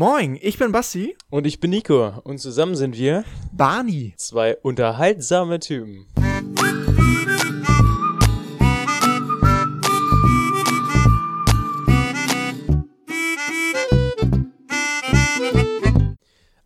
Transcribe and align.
Moin, 0.00 0.38
ich 0.40 0.56
bin 0.58 0.70
Basti. 0.70 1.16
Und 1.28 1.44
ich 1.44 1.58
bin 1.58 1.70
Nico. 1.70 2.12
Und 2.22 2.38
zusammen 2.38 2.76
sind 2.76 2.96
wir 2.96 3.24
Barney. 3.50 4.14
Zwei 4.16 4.56
unterhaltsame 4.58 5.58
Typen. 5.58 6.06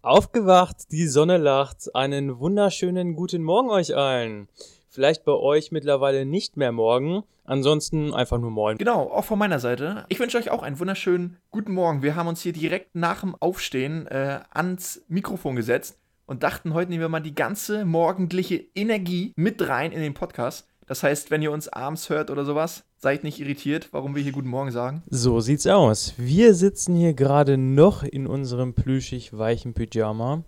Aufgewacht, 0.02 0.92
die 0.92 1.06
Sonne 1.06 1.38
lacht. 1.38 1.94
Einen 1.94 2.38
wunderschönen 2.38 3.16
guten 3.16 3.42
Morgen 3.42 3.70
euch 3.70 3.96
allen. 3.96 4.48
Vielleicht 4.92 5.24
bei 5.24 5.32
euch 5.32 5.72
mittlerweile 5.72 6.26
nicht 6.26 6.58
mehr 6.58 6.70
morgen. 6.70 7.22
Ansonsten 7.44 8.12
einfach 8.12 8.38
nur 8.38 8.50
moin. 8.50 8.76
Genau, 8.76 9.10
auch 9.10 9.24
von 9.24 9.38
meiner 9.38 9.58
Seite. 9.58 10.04
Ich 10.10 10.20
wünsche 10.20 10.36
euch 10.36 10.50
auch 10.50 10.62
einen 10.62 10.78
wunderschönen 10.78 11.38
guten 11.50 11.72
Morgen. 11.72 12.02
Wir 12.02 12.14
haben 12.14 12.26
uns 12.26 12.42
hier 12.42 12.52
direkt 12.52 12.94
nach 12.94 13.22
dem 13.22 13.34
Aufstehen 13.34 14.06
äh, 14.08 14.40
ans 14.50 15.02
Mikrofon 15.08 15.56
gesetzt 15.56 15.98
und 16.26 16.42
dachten, 16.42 16.74
heute 16.74 16.90
nehmen 16.90 17.00
wir 17.00 17.08
mal 17.08 17.20
die 17.20 17.34
ganze 17.34 17.86
morgendliche 17.86 18.66
Energie 18.74 19.32
mit 19.34 19.66
rein 19.66 19.92
in 19.92 20.02
den 20.02 20.12
Podcast. 20.12 20.68
Das 20.86 21.02
heißt, 21.02 21.30
wenn 21.30 21.40
ihr 21.40 21.52
uns 21.52 21.68
abends 21.68 22.10
hört 22.10 22.30
oder 22.30 22.44
sowas, 22.44 22.84
seid 22.98 23.24
nicht 23.24 23.40
irritiert, 23.40 23.88
warum 23.92 24.14
wir 24.14 24.22
hier 24.22 24.32
Guten 24.32 24.50
Morgen 24.50 24.72
sagen. 24.72 25.02
So 25.08 25.40
sieht's 25.40 25.66
aus. 25.66 26.12
Wir 26.18 26.52
sitzen 26.52 26.94
hier 26.96 27.14
gerade 27.14 27.56
noch 27.56 28.02
in 28.02 28.26
unserem 28.26 28.74
plüschig 28.74 29.38
weichen 29.38 29.72
Pyjama. 29.72 30.44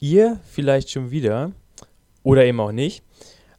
Ihr 0.00 0.40
vielleicht 0.50 0.88
schon 0.88 1.10
wieder 1.10 1.52
oder 2.22 2.46
eben 2.46 2.58
auch 2.58 2.72
nicht. 2.72 3.04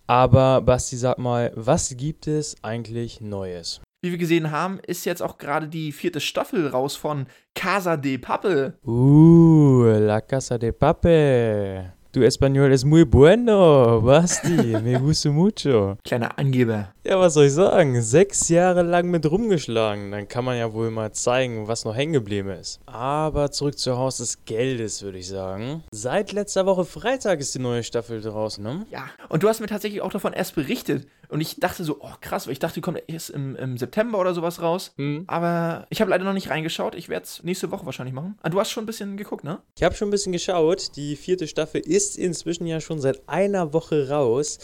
Aber 0.08 0.62
Basti, 0.62 0.98
sag 0.98 1.18
mal, 1.18 1.52
was 1.56 1.96
gibt 1.96 2.28
es 2.28 2.56
eigentlich 2.62 3.22
Neues? 3.22 3.82
Wie 4.04 4.12
wir 4.12 4.18
gesehen 4.18 4.52
haben, 4.52 4.80
ist 4.86 5.06
jetzt 5.06 5.22
auch 5.22 5.38
gerade 5.38 5.70
die 5.70 5.94
vierte 5.94 6.20
Staffel 6.20 6.68
raus 6.68 6.98
von 6.98 7.26
Casa 7.56 7.96
de 7.96 8.18
Pappe. 8.18 8.78
Uh, 8.86 9.84
La 9.86 10.20
Casa 10.20 10.58
de 10.58 10.74
Pappe. 10.74 11.94
Tu 12.14 12.22
español 12.22 12.72
es 12.72 12.86
muy 12.86 13.06
bueno, 13.06 14.00
Basti. 14.00 14.76
Me 14.84 15.00
gusta 15.00 15.32
mucho. 15.32 15.98
Kleiner 16.04 16.38
Angeber. 16.38 16.94
Ja, 17.04 17.20
was 17.20 17.34
soll 17.34 17.48
ich 17.48 17.54
sagen? 17.54 18.00
Sechs 18.04 18.50
Jahre 18.50 18.84
lang 18.84 19.10
mit 19.10 19.26
rumgeschlagen. 19.26 20.12
Dann 20.12 20.28
kann 20.28 20.46
man 20.46 20.56
ja 20.56 20.72
wohl 20.74 20.92
mal 20.92 21.12
zeigen, 21.12 21.68
was 21.68 21.86
noch 21.86 21.96
hängen 21.96 22.14
geblieben 22.14 22.50
ist. 22.50 22.80
Aber 22.86 23.50
zurück 23.50 23.80
zu 23.80 23.98
Haus 23.98 24.18
des 24.18 24.46
Geldes, 24.46 25.02
würde 25.02 25.18
ich 25.18 25.28
sagen. 25.28 25.84
Seit 25.92 26.34
letzter 26.34 26.68
Woche 26.68 26.86
Freitag 26.86 27.40
ist 27.40 27.56
die 27.56 27.60
neue 27.60 27.82
Staffel 27.82 28.22
draußen, 28.22 28.64
ne? 28.64 28.86
Ja, 28.92 29.06
und 29.30 29.42
du 29.42 29.50
hast 29.50 29.60
mir 29.60 29.66
tatsächlich 29.66 30.02
auch 30.02 30.12
davon 30.12 30.34
erst 30.34 30.54
berichtet. 30.54 31.08
Und 31.34 31.42
ich 31.42 31.60
dachte 31.60 31.84
so, 31.84 31.98
oh 32.00 32.12
krass, 32.22 32.46
weil 32.46 32.54
ich 32.54 32.60
dachte, 32.60 32.76
die 32.76 32.82
kommt 32.82 33.02
erst 33.08 33.32
im, 33.32 33.56
im 33.56 33.76
September 33.76 34.20
oder 34.20 34.36
sowas 34.36 34.62
raus. 34.62 34.94
Hm. 34.98 35.24
Aber 35.26 35.88
ich 35.90 36.00
habe 36.00 36.12
leider 36.12 36.26
noch 36.26 36.34
nicht 36.34 36.52
reingeschaut. 36.52 36.94
Ich 36.94 37.10
werde 37.10 37.24
es 37.24 37.42
nächste 37.42 37.72
Woche 37.72 37.88
wahrscheinlich 37.88 38.14
machen. 38.14 38.38
Ah, 38.44 38.50
du 38.50 38.60
hast 38.60 38.70
schon 38.70 38.84
ein 38.84 38.86
bisschen 38.86 39.18
geguckt, 39.18 39.44
ne? 39.44 39.60
Ich 39.76 39.82
habe 39.82 39.96
schon 39.96 40.10
ein 40.10 40.12
bisschen 40.12 40.32
geschaut. 40.32 40.96
Die 40.96 41.16
vierte 41.16 41.48
Staffel 41.48 41.82
ist 41.82 42.20
inzwischen 42.20 42.68
ja 42.68 42.80
schon 42.80 43.02
seit 43.02 43.28
einer 43.28 43.74
Woche 43.74 44.10
raus. 44.10 44.60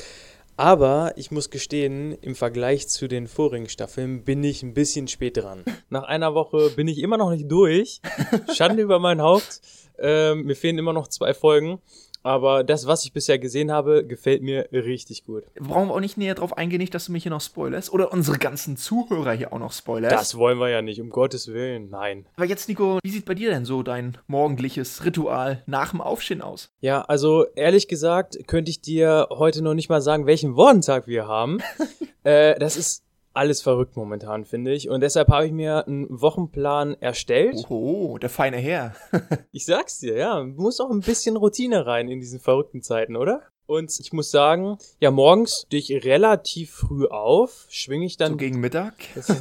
Aber 0.57 1.13
ich 1.15 1.31
muss 1.31 1.49
gestehen, 1.49 2.15
im 2.21 2.35
Vergleich 2.35 2.87
zu 2.87 3.07
den 3.07 3.27
vorigen 3.27 3.67
Staffeln 3.67 4.23
bin 4.23 4.43
ich 4.43 4.61
ein 4.61 4.75
bisschen 4.75 5.07
spät 5.07 5.37
dran. 5.37 5.63
Nach 5.89 6.03
einer 6.03 6.35
Woche 6.35 6.69
bin 6.75 6.87
ich 6.87 6.99
immer 6.99 7.17
noch 7.17 7.31
nicht 7.31 7.51
durch. 7.51 7.99
Schande 8.55 8.83
über 8.83 8.99
mein 8.99 9.21
Haupt. 9.21 9.61
Ähm, 9.97 10.43
mir 10.43 10.55
fehlen 10.55 10.77
immer 10.77 10.93
noch 10.93 11.07
zwei 11.07 11.33
Folgen. 11.33 11.81
Aber 12.23 12.63
das, 12.63 12.87
was 12.87 13.05
ich 13.05 13.13
bisher 13.13 13.39
gesehen 13.39 13.71
habe, 13.71 14.05
gefällt 14.05 14.41
mir 14.41 14.67
richtig 14.71 15.25
gut. 15.25 15.43
Brauchen 15.55 15.87
wir 15.89 15.95
auch 15.95 15.99
nicht 15.99 16.17
näher 16.17 16.35
drauf 16.35 16.57
eingehen, 16.57 16.79
nicht, 16.79 16.93
dass 16.93 17.05
du 17.05 17.11
mich 17.11 17.23
hier 17.23 17.31
noch 17.31 17.41
spoilerst. 17.41 17.91
Oder 17.91 18.11
unsere 18.11 18.37
ganzen 18.37 18.77
Zuhörer 18.77 19.33
hier 19.33 19.53
auch 19.53 19.59
noch 19.59 19.71
spoilerst. 19.71 20.15
Das 20.15 20.37
wollen 20.37 20.59
wir 20.59 20.69
ja 20.69 20.81
nicht, 20.81 21.01
um 21.01 21.09
Gottes 21.09 21.47
Willen. 21.47 21.89
Nein. 21.89 22.25
Aber 22.35 22.45
jetzt, 22.45 22.67
Nico, 22.67 22.99
wie 23.03 23.09
sieht 23.09 23.25
bei 23.25 23.35
dir 23.35 23.51
denn 23.51 23.65
so 23.65 23.83
dein 23.83 24.17
morgendliches 24.27 25.05
Ritual 25.05 25.63
nach 25.65 25.91
dem 25.91 26.01
Aufstehen 26.01 26.41
aus? 26.41 26.69
Ja, 26.81 27.01
also 27.01 27.45
ehrlich 27.55 27.87
gesagt, 27.87 28.37
könnte 28.47 28.71
ich 28.71 28.81
dir 28.81 29.27
heute 29.31 29.61
noch 29.61 29.73
nicht 29.73 29.89
mal 29.89 30.01
sagen, 30.01 30.25
welchen 30.25 30.55
Wochentag 30.55 31.07
wir 31.07 31.27
haben. 31.27 31.59
äh, 32.23 32.57
das 32.59 32.77
ist 32.77 33.03
alles 33.33 33.61
verrückt 33.61 33.95
momentan, 33.95 34.45
finde 34.45 34.73
ich. 34.73 34.89
Und 34.89 35.01
deshalb 35.01 35.29
habe 35.29 35.45
ich 35.45 35.51
mir 35.51 35.87
einen 35.87 36.07
Wochenplan 36.09 36.95
erstellt. 36.99 37.65
Oho, 37.69 38.17
der 38.17 38.29
feine 38.29 38.57
Herr. 38.57 38.95
ich 39.51 39.65
sag's 39.65 39.99
dir, 39.99 40.15
ja. 40.15 40.43
Muss 40.43 40.79
auch 40.79 40.89
ein 40.89 41.01
bisschen 41.01 41.37
Routine 41.37 41.85
rein 41.85 42.09
in 42.09 42.19
diesen 42.19 42.39
verrückten 42.39 42.81
Zeiten, 42.81 43.15
oder? 43.15 43.43
Und 43.69 43.99
ich 43.99 44.13
muss 44.13 44.31
sagen, 44.31 44.79
ja, 44.99 45.11
morgens 45.11 45.65
stehe 45.67 45.79
ich 45.79 46.03
relativ 46.03 46.71
früh 46.71 47.05
auf, 47.05 47.67
schwinge 47.69 48.07
ich 48.07 48.17
dann. 48.17 48.31
So 48.31 48.37
gegen 48.37 48.59
Mittag? 48.59 48.95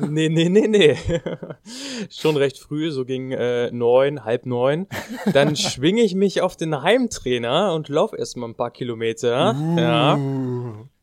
nee, 0.07 0.29
nee, 0.29 0.51
nee, 0.51 0.69
nee. 0.69 0.99
Schon 2.11 2.37
recht 2.37 2.59
früh, 2.59 2.91
so 2.91 3.07
gegen 3.07 3.33
äh, 3.33 3.71
neun, 3.71 4.27
halb 4.27 4.45
neun. 4.45 4.87
Dann 5.33 5.57
schwinge 5.57 6.03
ich 6.03 6.15
mich 6.15 6.43
auf 6.43 6.57
den 6.57 6.83
Heimtrainer 6.83 7.73
und 7.73 7.89
laufe 7.89 8.19
erstmal 8.19 8.51
ein 8.51 8.55
paar 8.55 8.71
Kilometer. 8.71 9.57
Uh. 9.59 9.79
Ja. 9.79 10.19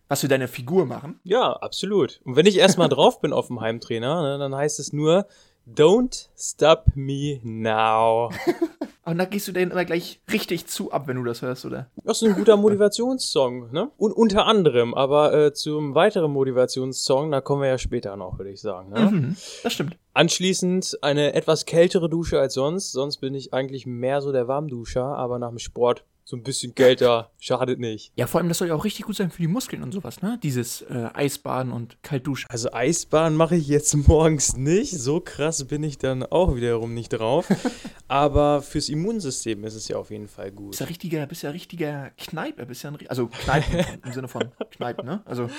Was 0.08 0.22
für 0.22 0.28
deine 0.28 0.48
Figur 0.48 0.86
machen? 0.86 1.20
Ja, 1.24 1.54
absolut. 1.54 2.22
Und 2.24 2.36
wenn 2.36 2.46
ich 2.46 2.58
erstmal 2.58 2.90
drauf 2.90 3.22
bin 3.22 3.34
auf 3.34 3.48
dem 3.48 3.62
Heimtrainer, 3.62 4.22
ne, 4.22 4.38
dann 4.38 4.56
heißt 4.56 4.80
es 4.80 4.94
nur, 4.94 5.28
Don't 5.68 6.30
stop 6.38 6.92
me 6.96 7.40
now. 7.44 8.30
Und 9.06 9.20
da 9.20 9.26
gehst 9.26 9.48
du 9.48 9.52
denen 9.52 9.72
immer 9.72 9.86
gleich 9.86 10.20
richtig 10.32 10.66
zu 10.66 10.92
ab, 10.92 11.08
wenn 11.08 11.18
du 11.18 11.24
das 11.24 11.44
hörst, 11.44 11.64
oder? 11.64 11.92
Das 12.04 12.22
ist 12.22 12.28
ein 12.28 12.36
guter 12.36 12.58
Motivationssong, 12.58 13.72
ne? 13.72 13.92
Und 13.98 14.12
unter 14.12 14.48
anderem, 14.48 14.96
aber 14.96 15.32
äh, 15.34 15.54
zum 15.54 15.94
weiteren 15.94 16.32
Motivationssong, 16.32 17.30
da 17.30 17.40
kommen 17.40 17.62
wir 17.62 17.70
ja 17.70 17.78
später 17.78 18.16
noch, 18.16 18.40
würde 18.40 18.50
ich 18.50 18.62
sagen. 18.62 18.90
Ne? 18.90 19.12
Mhm, 19.12 19.38
das 19.62 19.74
stimmt. 19.74 19.96
Anschließend 20.16 20.98
eine 21.02 21.34
etwas 21.34 21.66
kältere 21.66 22.10
Dusche 22.10 22.40
als 22.40 22.56
sonst. 22.56 22.94
Sonst 22.94 23.18
bin 23.18 23.36
ich 23.36 23.54
eigentlich 23.54 23.86
mehr 23.86 24.22
so 24.22 24.32
der 24.32 24.48
Warmduscher, 24.48 25.04
aber 25.04 25.38
nach 25.38 25.50
dem 25.50 25.60
Sport 25.60 26.04
so 26.28 26.36
ein 26.36 26.42
bisschen 26.42 26.74
kälter 26.74 27.30
schadet 27.38 27.80
nicht. 27.80 28.12
Ja, 28.16 28.26
vor 28.26 28.42
allem, 28.42 28.48
das 28.48 28.58
soll 28.58 28.68
ja 28.68 28.74
auch 28.74 28.84
richtig 28.84 29.06
gut 29.06 29.16
sein 29.16 29.30
für 29.30 29.44
die 29.44 29.48
Muskeln 29.48 29.84
und 29.84 29.92
sowas, 29.92 30.24
ne? 30.24 30.40
Dieses 30.42 30.82
äh, 30.82 31.10
Eisbaden 31.14 31.72
und 31.72 32.02
Kaltduschen. 32.02 32.50
Also 32.50 32.74
Eisbaden 32.74 33.38
mache 33.38 33.56
ich 33.56 33.68
jetzt 33.68 33.96
morgens 34.08 34.58
nicht. 34.58 34.92
So 34.92 35.20
krass 35.20 35.64
bin 35.66 35.84
ich 35.84 36.00
dann 36.00 36.24
auch 36.24 36.56
wiederum 36.56 36.96
nicht 36.96 37.10
drauf. 37.10 37.48
Aber 38.08 38.64
fürs 38.64 38.90
Immunsystem 38.96 39.64
ist 39.66 39.76
es 39.76 39.88
ja 39.90 39.98
auf 39.98 40.10
jeden 40.10 40.28
Fall 40.28 40.52
gut. 40.52 40.72
Bist 40.72 40.80
ja 40.80 40.88
richtiger, 40.88 41.26
bist 41.28 41.44
ja 41.44 41.50
richtiger 41.50 42.12
Kneipe, 42.18 42.66
bist 42.66 42.84
ja 42.84 42.92
ein, 42.92 42.98
also 43.10 43.28
Kneipe 43.28 43.86
im 44.06 44.14
Sinne 44.14 44.28
von 44.30 44.52
Kneipe, 44.72 45.06
ne? 45.06 45.22
Also 45.26 45.50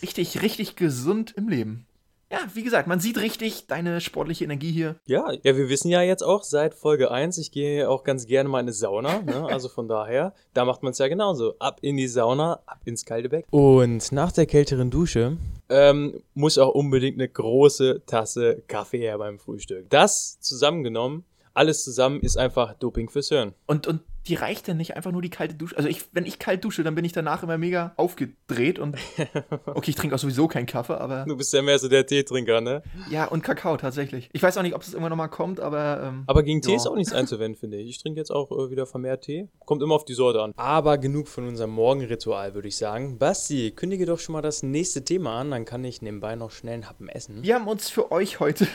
richtig, 0.00 0.40
richtig 0.42 0.76
gesund 0.76 1.34
im 1.36 1.48
Leben. 1.48 1.86
Ja, 2.30 2.38
wie 2.54 2.64
gesagt, 2.64 2.88
man 2.88 3.00
sieht 3.00 3.18
richtig 3.18 3.66
deine 3.66 4.00
sportliche 4.00 4.44
Energie 4.44 4.72
hier. 4.72 4.96
Ja, 5.06 5.30
ja, 5.42 5.56
wir 5.56 5.68
wissen 5.68 5.88
ja 5.88 6.02
jetzt 6.02 6.22
auch 6.22 6.42
seit 6.42 6.74
Folge 6.74 7.10
1, 7.10 7.38
ich 7.38 7.52
gehe 7.52 7.88
auch 7.88 8.02
ganz 8.02 8.26
gerne 8.26 8.48
mal 8.48 8.60
in 8.60 8.64
eine 8.64 8.72
Sauna, 8.72 9.22
ne? 9.22 9.46
also 9.46 9.68
von 9.68 9.88
daher, 9.88 10.34
da 10.52 10.64
macht 10.64 10.82
man 10.82 10.92
es 10.92 10.98
ja 10.98 11.08
genauso. 11.08 11.54
Ab 11.58 11.78
in 11.82 11.96
die 11.96 12.08
Sauna, 12.08 12.60
ab 12.66 12.80
ins 12.86 13.04
kalte 13.04 13.28
Becken. 13.28 13.46
Und 13.50 14.10
nach 14.10 14.32
der 14.32 14.46
kälteren 14.46 14.90
Dusche 14.90 15.36
ähm, 15.68 16.22
muss 16.34 16.58
auch 16.58 16.74
unbedingt 16.74 17.18
eine 17.18 17.28
große 17.28 18.02
Tasse 18.06 18.62
Kaffee 18.66 18.98
her 18.98 19.18
beim 19.18 19.38
Frühstück. 19.38 19.88
Das 19.90 20.40
zusammengenommen, 20.40 21.24
alles 21.54 21.84
zusammen 21.84 22.20
ist 22.20 22.36
einfach 22.36 22.74
Doping 22.74 23.08
fürs 23.08 23.28
Hirn. 23.28 23.54
Und, 23.66 23.86
und 23.86 24.00
die 24.26 24.34
reicht 24.34 24.66
denn 24.68 24.78
nicht 24.78 24.96
einfach 24.96 25.12
nur 25.12 25.22
die 25.22 25.30
kalte 25.30 25.54
Dusche? 25.54 25.76
Also 25.76 25.88
ich, 25.88 26.04
wenn 26.12 26.24
ich 26.24 26.38
kalt 26.38 26.64
dusche, 26.64 26.82
dann 26.82 26.94
bin 26.94 27.04
ich 27.04 27.12
danach 27.12 27.42
immer 27.42 27.58
mega 27.58 27.92
aufgedreht 27.96 28.78
und 28.78 28.96
okay, 29.66 29.90
ich 29.90 29.96
trinke 29.96 30.14
auch 30.14 30.18
sowieso 30.18 30.48
keinen 30.48 30.66
Kaffee, 30.66 30.98
aber 30.98 31.24
du 31.26 31.36
bist 31.36 31.52
ja 31.52 31.62
mehr 31.62 31.78
so 31.78 31.88
der 31.88 32.06
Teetrinker, 32.06 32.60
ne? 32.60 32.82
Ja 33.10 33.26
und 33.26 33.42
Kakao 33.42 33.76
tatsächlich. 33.76 34.30
Ich 34.32 34.42
weiß 34.42 34.56
auch 34.56 34.62
nicht, 34.62 34.74
ob 34.74 34.80
das 34.80 34.92
irgendwann 34.92 35.10
nochmal 35.10 35.28
kommt, 35.28 35.60
aber 35.60 36.02
ähm, 36.04 36.24
aber 36.26 36.42
gegen 36.42 36.62
Tee 36.62 36.70
ja. 36.70 36.76
ist 36.76 36.86
auch 36.86 36.96
nichts 36.96 37.12
einzuwenden, 37.12 37.58
finde 37.58 37.76
ich. 37.76 37.90
Ich 37.90 37.98
trinke 37.98 38.18
jetzt 38.18 38.30
auch 38.30 38.50
äh, 38.50 38.70
wieder 38.70 38.86
vermehrt 38.86 39.24
Tee. 39.24 39.48
Kommt 39.66 39.82
immer 39.82 39.94
auf 39.94 40.04
die 40.04 40.14
Sorte 40.14 40.42
an. 40.42 40.52
Aber 40.56 40.98
genug 40.98 41.28
von 41.28 41.46
unserem 41.46 41.70
Morgenritual, 41.70 42.54
würde 42.54 42.68
ich 42.68 42.76
sagen. 42.76 43.18
Basti, 43.18 43.72
kündige 43.72 44.06
doch 44.06 44.18
schon 44.18 44.32
mal 44.32 44.42
das 44.42 44.62
nächste 44.62 45.04
Thema 45.04 45.38
an, 45.40 45.50
dann 45.50 45.64
kann 45.64 45.84
ich 45.84 46.00
nebenbei 46.00 46.34
noch 46.34 46.50
schnell 46.50 46.74
einen 46.74 46.88
Happen 46.88 47.08
essen. 47.08 47.42
Wir 47.42 47.56
haben 47.56 47.68
uns 47.68 47.90
für 47.90 48.10
euch 48.10 48.40
heute 48.40 48.66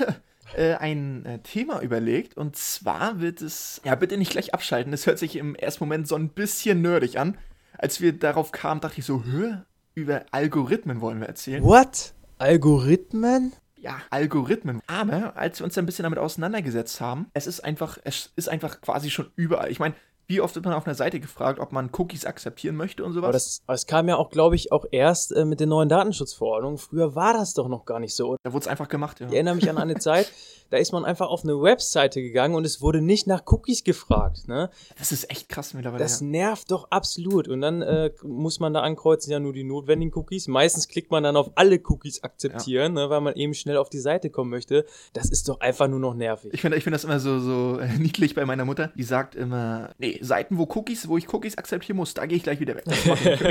äh, 0.56 0.76
ein 0.76 1.26
äh, 1.26 1.40
Thema 1.40 1.82
überlegt. 1.82 2.38
Und 2.38 2.56
zwar 2.56 3.20
wird 3.20 3.42
es. 3.42 3.82
Ja, 3.84 3.96
bitte 3.96 4.18
nicht 4.18 4.32
gleich 4.32 4.54
abschalten. 4.54 4.94
Es 4.94 5.06
hört 5.06 5.20
sich 5.20 5.36
im 5.36 5.56
ersten 5.56 5.84
Moment 5.84 6.08
so 6.08 6.16
ein 6.16 6.30
bisschen 6.30 6.82
nerdig 6.82 7.20
an. 7.20 7.38
Als 7.78 8.02
wir 8.02 8.14
darauf 8.14 8.52
kamen, 8.52 8.82
dachte 8.82 9.00
ich 9.00 9.06
so, 9.06 9.24
hö, 9.24 9.56
über 9.96 10.26
Algorithmen 10.32 11.02
wollen 11.02 11.20
wir 11.20 11.28
erzählen. 11.28 11.64
What? 11.64 12.14
Algorithmen? 12.38 13.54
ja, 13.82 14.02
Algorithmen. 14.10 14.82
Aber 14.88 15.36
als 15.38 15.60
wir 15.60 15.66
uns 15.66 15.78
ein 15.78 15.86
bisschen 15.86 16.04
damit 16.04 16.20
auseinandergesetzt 16.20 17.02
haben, 17.02 17.28
es 17.34 17.48
ist 17.48 17.62
einfach, 17.62 17.98
es 18.04 18.32
ist 18.36 18.50
einfach 18.50 18.82
quasi 18.82 19.10
schon 19.10 19.32
überall. 19.36 19.72
Ich 19.72 19.80
meine, 19.80 19.96
wie 20.30 20.42
oft 20.42 20.54
wird 20.54 20.64
man 20.64 20.76
auf 20.76 20.86
einer 20.86 20.94
Seite 20.94 21.20
gefragt, 21.20 21.60
ob 21.60 21.72
man 21.72 21.90
Cookies 21.98 22.24
akzeptieren 22.24 22.76
möchte 22.76 23.04
und 23.04 23.14
sowas? 23.14 23.24
Aber 23.26 23.34
das, 23.34 23.64
das 23.66 23.88
kam 23.88 24.08
ja 24.08 24.16
auch, 24.16 24.30
glaube 24.30 24.56
ich, 24.56 24.72
auch 24.72 24.86
erst 24.92 25.32
äh, 25.32 25.44
mit 25.44 25.60
den 25.60 25.70
neuen 25.70 25.90
Datenschutzverordnungen. 25.90 26.78
Früher 26.78 27.16
war 27.16 27.34
das 27.34 27.56
doch 27.56 27.68
noch 27.68 27.84
gar 27.86 28.00
nicht 28.00 28.16
so. 28.16 28.38
da 28.44 28.54
wurde 28.54 28.62
es 28.62 28.68
einfach 28.68 28.90
gemacht, 28.90 29.20
ja. 29.20 29.28
Ich 29.28 29.34
erinnere 29.34 29.56
mich 29.56 29.68
an 29.68 29.80
eine 29.80 29.96
Zeit, 29.96 30.32
da 30.70 30.78
ist 30.78 30.92
man 30.92 31.04
einfach 31.04 31.28
auf 31.28 31.44
eine 31.44 31.60
Webseite 31.60 32.22
gegangen 32.22 32.54
und 32.54 32.64
es 32.64 32.80
wurde 32.82 33.02
nicht 33.02 33.26
nach 33.26 33.42
Cookies 33.48 33.84
gefragt. 33.84 34.48
Ne? 34.48 34.70
Das 34.98 35.12
ist 35.12 35.30
echt 35.32 35.50
krass 35.50 35.74
mittlerweile. 35.74 36.04
Das 36.04 36.20
ja. 36.20 36.28
nervt 36.28 36.70
doch 36.70 36.92
absolut. 36.92 37.48
Und 37.48 37.62
dann 37.62 37.82
äh, 37.82 38.12
muss 38.24 38.60
man 38.60 38.74
da 38.74 38.82
ankreuzen, 38.82 39.32
ja 39.32 39.40
nur 39.40 39.54
die 39.54 39.64
notwendigen 39.64 40.16
Cookies. 40.16 40.48
Meistens 40.48 40.88
klickt 40.88 41.10
man 41.12 41.24
dann 41.24 41.36
auf 41.38 41.52
alle 41.56 41.82
Cookies 41.86 42.24
akzeptieren, 42.24 42.94
ne, 42.94 43.10
weil 43.10 43.22
man 43.22 43.34
eben 43.36 43.54
schnell 43.54 43.78
auf 43.78 43.90
die 43.90 44.00
Seite 44.00 44.30
kommen 44.30 44.52
möchte. 44.52 44.86
Das 45.14 45.30
ist 45.30 45.50
doch 45.50 45.60
einfach 45.60 45.88
nur 45.88 46.00
noch 46.00 46.14
nervig. 46.14 46.54
Ich 46.54 46.62
finde 46.62 46.78
ich 46.78 46.84
find 46.84 46.94
das 46.94 47.04
immer 47.04 47.20
so, 47.20 47.40
so 47.40 47.80
äh, 47.80 47.88
niedlich 47.98 48.36
bei 48.36 48.46
meiner 48.46 48.66
Mutter. 48.66 48.92
Die 48.96 49.04
sagt 49.04 49.34
immer, 49.34 49.90
nee, 49.98 50.19
Seiten, 50.22 50.58
wo 50.58 50.64
Cookies, 50.64 51.08
wo 51.08 51.18
ich 51.18 51.32
Cookies 51.34 51.58
akzeptieren 51.58 51.98
muss, 51.98 52.14
da 52.14 52.26
gehe 52.26 52.38
ich 52.38 52.44
gleich 52.44 52.60
wieder 52.60 52.76
weg. 52.76 52.86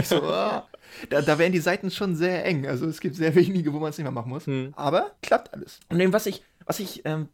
So, 0.04 0.22
ah. 0.22 0.66
da, 1.10 1.22
da 1.22 1.38
werden 1.38 1.52
die 1.52 1.60
Seiten 1.60 1.90
schon 1.90 2.14
sehr 2.14 2.44
eng. 2.44 2.66
Also 2.66 2.86
es 2.86 3.00
gibt 3.00 3.16
sehr 3.16 3.34
wenige, 3.34 3.72
wo 3.72 3.78
man 3.78 3.90
es 3.90 3.98
nicht 3.98 4.04
mehr 4.04 4.12
machen 4.12 4.30
muss. 4.30 4.46
Hm. 4.46 4.72
Aber 4.76 5.12
klappt 5.22 5.52
alles. 5.54 5.80
Und 5.88 6.12
was 6.12 6.26
ich, 6.26 6.42
was 6.64 6.80
ich, 6.80 7.02
ähm, 7.04 7.28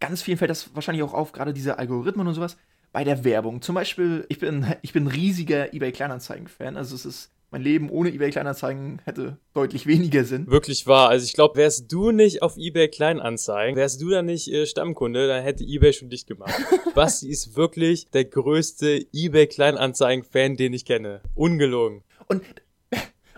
ganz 0.00 0.22
vielen 0.22 0.38
fällt 0.38 0.50
das 0.50 0.74
wahrscheinlich 0.74 1.02
auch 1.02 1.14
auf, 1.14 1.32
gerade 1.32 1.52
diese 1.52 1.78
Algorithmen 1.78 2.26
und 2.26 2.34
sowas, 2.34 2.56
bei 2.92 3.04
der 3.04 3.24
Werbung. 3.24 3.60
Zum 3.60 3.74
Beispiel, 3.74 4.24
ich 4.28 4.38
bin, 4.38 4.74
ich 4.82 4.92
bin 4.92 5.04
ein 5.04 5.08
riesiger 5.08 5.74
eBay 5.74 5.92
Kleinanzeigen-Fan. 5.92 6.76
Also 6.76 6.94
es 6.94 7.04
ist, 7.04 7.30
mein 7.50 7.62
Leben 7.62 7.90
ohne 7.90 8.10
eBay 8.10 8.30
Kleinanzeigen 8.30 9.00
hätte 9.04 9.38
deutlich 9.54 9.86
weniger 9.86 10.24
Sinn. 10.24 10.46
Wirklich 10.48 10.86
wahr. 10.86 11.08
Also 11.08 11.24
ich 11.24 11.32
glaube, 11.32 11.56
wärst 11.56 11.90
du 11.92 12.10
nicht 12.10 12.42
auf 12.42 12.56
eBay 12.56 12.88
Kleinanzeigen, 12.88 13.76
wärst 13.76 14.00
du 14.02 14.10
dann 14.10 14.26
nicht 14.26 14.52
äh, 14.52 14.66
Stammkunde, 14.66 15.28
dann 15.28 15.42
hätte 15.42 15.64
eBay 15.64 15.92
schon 15.92 16.10
dicht 16.10 16.26
gemacht. 16.26 16.54
Basti 16.94 17.28
ist 17.28 17.56
wirklich 17.56 18.10
der 18.10 18.24
größte 18.24 19.06
eBay 19.12 19.46
Kleinanzeigen-Fan, 19.46 20.56
den 20.56 20.72
ich 20.72 20.84
kenne. 20.84 21.20
Ungelogen. 21.34 22.02
Und, 22.26 22.42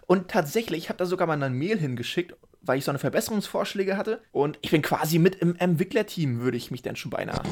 und 0.06 0.28
tatsächlich, 0.28 0.84
ich 0.84 0.88
habe 0.88 0.99
da 0.99 1.06
sogar 1.06 1.26
mal 1.26 1.34
eine 1.34 1.55
Mail 1.55 1.78
hingeschickt, 1.78 2.34
weil 2.62 2.78
ich 2.78 2.84
so 2.84 2.90
eine 2.90 2.99
Verbesserungsvorschläge 2.99 3.96
hatte. 3.96 4.22
Und 4.32 4.58
ich 4.62 4.70
bin 4.70 4.82
quasi 4.82 5.19
mit 5.19 5.37
im 5.37 5.55
Entwicklerteam, 5.56 6.40
würde 6.40 6.56
ich 6.56 6.70
mich 6.70 6.82
dann 6.82 6.96
schon 6.96 7.10
beinahe. 7.10 7.43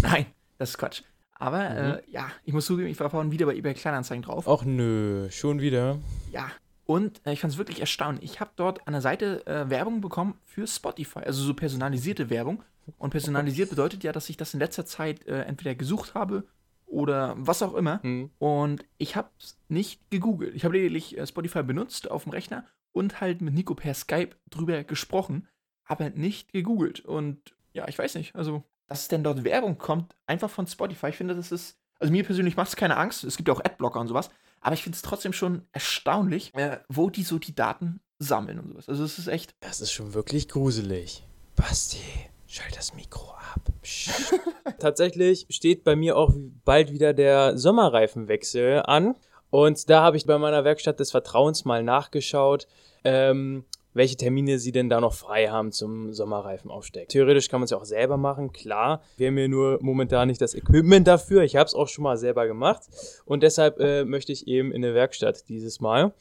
Nein, 0.00 0.26
das 0.58 0.70
ist 0.70 0.78
Quatsch. 0.78 1.02
Aber 1.34 1.58
Mhm. 1.70 1.76
äh, 1.76 2.02
ja, 2.10 2.28
ich 2.44 2.52
muss 2.52 2.66
zugeben, 2.66 2.88
ich 2.88 2.98
war 3.00 3.10
vorhin 3.10 3.32
wieder 3.32 3.46
bei 3.46 3.54
eBay 3.56 3.74
Kleinanzeigen 3.74 4.22
drauf. 4.22 4.46
Och 4.46 4.64
nö, 4.64 5.28
schon 5.30 5.60
wieder. 5.60 5.98
Ja. 6.32 6.50
Und 6.86 7.20
äh, 7.26 7.32
ich 7.32 7.40
fand 7.40 7.52
es 7.52 7.58
wirklich 7.58 7.80
erstaunlich. 7.80 8.24
Ich 8.24 8.40
habe 8.40 8.50
dort 8.56 8.86
an 8.86 8.92
der 8.92 9.00
Seite 9.00 9.46
äh, 9.46 9.70
Werbung 9.70 10.00
bekommen 10.00 10.34
für 10.44 10.66
Spotify, 10.66 11.20
also 11.20 11.42
so 11.42 11.54
personalisierte 11.54 12.28
Werbung. 12.30 12.62
Und 12.98 13.10
personalisiert 13.10 13.70
bedeutet 13.70 14.04
ja, 14.04 14.12
dass 14.12 14.28
ich 14.28 14.36
das 14.36 14.52
in 14.52 14.60
letzter 14.60 14.84
Zeit 14.84 15.26
äh, 15.26 15.42
entweder 15.44 15.74
gesucht 15.74 16.12
habe 16.14 16.44
oder 16.84 17.34
was 17.38 17.62
auch 17.62 17.72
immer. 17.74 18.02
Hm. 18.02 18.30
Und 18.38 18.84
ich 18.98 19.16
habe 19.16 19.30
es 19.40 19.58
nicht 19.68 20.10
gegoogelt. 20.10 20.54
Ich 20.54 20.64
habe 20.66 20.76
lediglich 20.76 21.16
äh, 21.16 21.26
Spotify 21.26 21.62
benutzt 21.62 22.10
auf 22.10 22.24
dem 22.24 22.32
Rechner 22.32 22.66
und 22.92 23.22
halt 23.22 23.40
mit 23.40 23.54
Nico 23.54 23.74
per 23.74 23.94
Skype 23.94 24.36
drüber 24.50 24.84
gesprochen, 24.84 25.48
aber 25.86 26.10
nicht 26.10 26.52
gegoogelt. 26.52 27.00
Und 27.00 27.54
ja, 27.72 27.88
ich 27.88 27.98
weiß 27.98 28.14
nicht, 28.16 28.36
also, 28.36 28.62
dass 28.86 29.08
denn 29.08 29.24
dort 29.24 29.44
Werbung 29.44 29.78
kommt, 29.78 30.14
einfach 30.26 30.50
von 30.50 30.66
Spotify. 30.66 31.08
Ich 31.08 31.16
finde, 31.16 31.34
das 31.34 31.52
ist, 31.52 31.78
also 31.98 32.12
mir 32.12 32.24
persönlich 32.24 32.56
macht 32.56 32.68
es 32.68 32.76
keine 32.76 32.96
Angst. 32.96 33.24
Es 33.24 33.36
gibt 33.36 33.48
ja 33.48 33.54
auch 33.54 33.64
Adblocker 33.64 34.00
und 34.00 34.08
sowas. 34.08 34.30
Aber 34.60 34.74
ich 34.74 34.82
finde 34.82 34.96
es 34.96 35.02
trotzdem 35.02 35.32
schon 35.32 35.66
erstaunlich, 35.72 36.52
wo 36.88 37.10
die 37.10 37.22
so 37.22 37.38
die 37.38 37.54
Daten 37.54 38.00
sammeln 38.18 38.58
und 38.58 38.68
sowas. 38.68 38.88
Also 38.88 39.04
es 39.04 39.18
ist 39.18 39.26
echt, 39.26 39.54
Das 39.60 39.80
ist 39.80 39.92
schon 39.92 40.14
wirklich 40.14 40.48
gruselig. 40.48 41.26
Basti, 41.56 42.00
schalt 42.46 42.76
das 42.76 42.94
Mikro 42.94 43.32
ab. 43.32 43.60
Tatsächlich 44.78 45.46
steht 45.50 45.84
bei 45.84 45.96
mir 45.96 46.16
auch 46.16 46.32
bald 46.64 46.92
wieder 46.92 47.12
der 47.12 47.58
Sommerreifenwechsel 47.58 48.82
an. 48.84 49.14
Und 49.50 49.88
da 49.88 50.02
habe 50.02 50.16
ich 50.16 50.26
bei 50.26 50.38
meiner 50.38 50.64
Werkstatt 50.64 50.98
des 50.98 51.10
Vertrauens 51.10 51.64
mal 51.64 51.82
nachgeschaut, 51.82 52.66
ähm, 53.04 53.64
welche 53.94 54.16
Termine 54.16 54.58
sie 54.58 54.72
denn 54.72 54.88
da 54.88 55.00
noch 55.00 55.14
frei 55.14 55.48
haben 55.48 55.72
zum 55.72 56.12
Sommerreifenaufsteck. 56.12 57.08
Theoretisch 57.08 57.48
kann 57.48 57.60
man 57.60 57.64
es 57.64 57.70
ja 57.70 57.78
auch 57.78 57.84
selber 57.84 58.16
machen, 58.16 58.52
klar. 58.52 59.00
Wir 59.16 59.28
haben 59.28 59.34
mir 59.34 59.48
nur 59.48 59.78
momentan 59.80 60.28
nicht 60.28 60.40
das 60.40 60.54
Equipment 60.54 61.06
dafür. 61.06 61.42
Ich 61.42 61.56
habe 61.56 61.66
es 61.66 61.74
auch 61.74 61.88
schon 61.88 62.04
mal 62.04 62.16
selber 62.16 62.46
gemacht. 62.46 62.82
Und 63.24 63.42
deshalb 63.42 63.78
äh, 63.80 64.04
möchte 64.04 64.32
ich 64.32 64.46
eben 64.46 64.72
in 64.72 64.82
der 64.82 64.94
Werkstatt 64.94 65.48
dieses 65.48 65.80
Mal. 65.80 66.12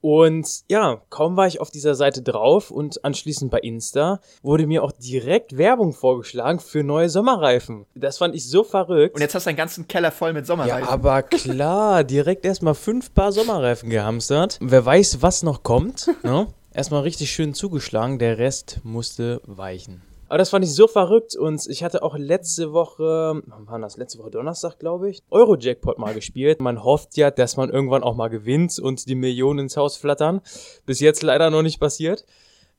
Und 0.00 0.60
ja, 0.68 1.02
kaum 1.10 1.36
war 1.36 1.46
ich 1.46 1.60
auf 1.60 1.70
dieser 1.70 1.94
Seite 1.94 2.22
drauf 2.22 2.70
und 2.70 3.04
anschließend 3.04 3.50
bei 3.50 3.58
Insta 3.58 4.20
wurde 4.42 4.66
mir 4.66 4.84
auch 4.84 4.92
direkt 4.92 5.58
Werbung 5.58 5.92
vorgeschlagen 5.92 6.60
für 6.60 6.84
neue 6.84 7.08
Sommerreifen. 7.08 7.86
Das 7.94 8.18
fand 8.18 8.34
ich 8.34 8.48
so 8.48 8.62
verrückt. 8.62 9.16
und 9.16 9.20
jetzt 9.20 9.34
hast 9.34 9.46
du 9.46 9.50
einen 9.50 9.56
ganzen 9.56 9.88
Keller 9.88 10.12
voll 10.12 10.32
mit 10.32 10.42
ja, 10.42 10.46
Sommerreifen. 10.46 10.88
aber 10.88 11.22
klar, 11.22 12.04
direkt 12.04 12.44
erstmal 12.44 12.74
fünf 12.74 13.12
Paar 13.12 13.32
Sommerreifen 13.32 13.90
gehamstert. 13.90 14.58
Wer 14.60 14.84
weiß, 14.84 15.20
was 15.20 15.42
noch 15.42 15.62
kommt. 15.62 16.08
Ne? 16.22 16.46
Erstmal 16.78 17.02
richtig 17.02 17.32
schön 17.32 17.54
zugeschlagen, 17.54 18.20
der 18.20 18.38
Rest 18.38 18.78
musste 18.84 19.40
weichen. 19.44 20.00
Aber 20.28 20.38
das 20.38 20.50
fand 20.50 20.64
ich 20.64 20.72
so 20.72 20.86
verrückt 20.86 21.34
und 21.34 21.66
ich 21.66 21.82
hatte 21.82 22.04
auch 22.04 22.16
letzte 22.16 22.72
Woche, 22.72 23.42
wann 23.46 23.66
war 23.66 23.80
das? 23.80 23.96
Letzte 23.96 24.20
Woche 24.20 24.30
Donnerstag, 24.30 24.78
glaube 24.78 25.10
ich, 25.10 25.24
Euro-Jackpot 25.28 25.98
mal 25.98 26.14
gespielt. 26.14 26.60
Man 26.60 26.84
hofft 26.84 27.16
ja, 27.16 27.32
dass 27.32 27.56
man 27.56 27.68
irgendwann 27.68 28.04
auch 28.04 28.14
mal 28.14 28.28
gewinnt 28.28 28.78
und 28.78 29.08
die 29.08 29.16
Millionen 29.16 29.58
ins 29.58 29.76
Haus 29.76 29.96
flattern. 29.96 30.40
Bis 30.86 31.00
jetzt 31.00 31.24
leider 31.24 31.50
noch 31.50 31.62
nicht 31.62 31.80
passiert. 31.80 32.24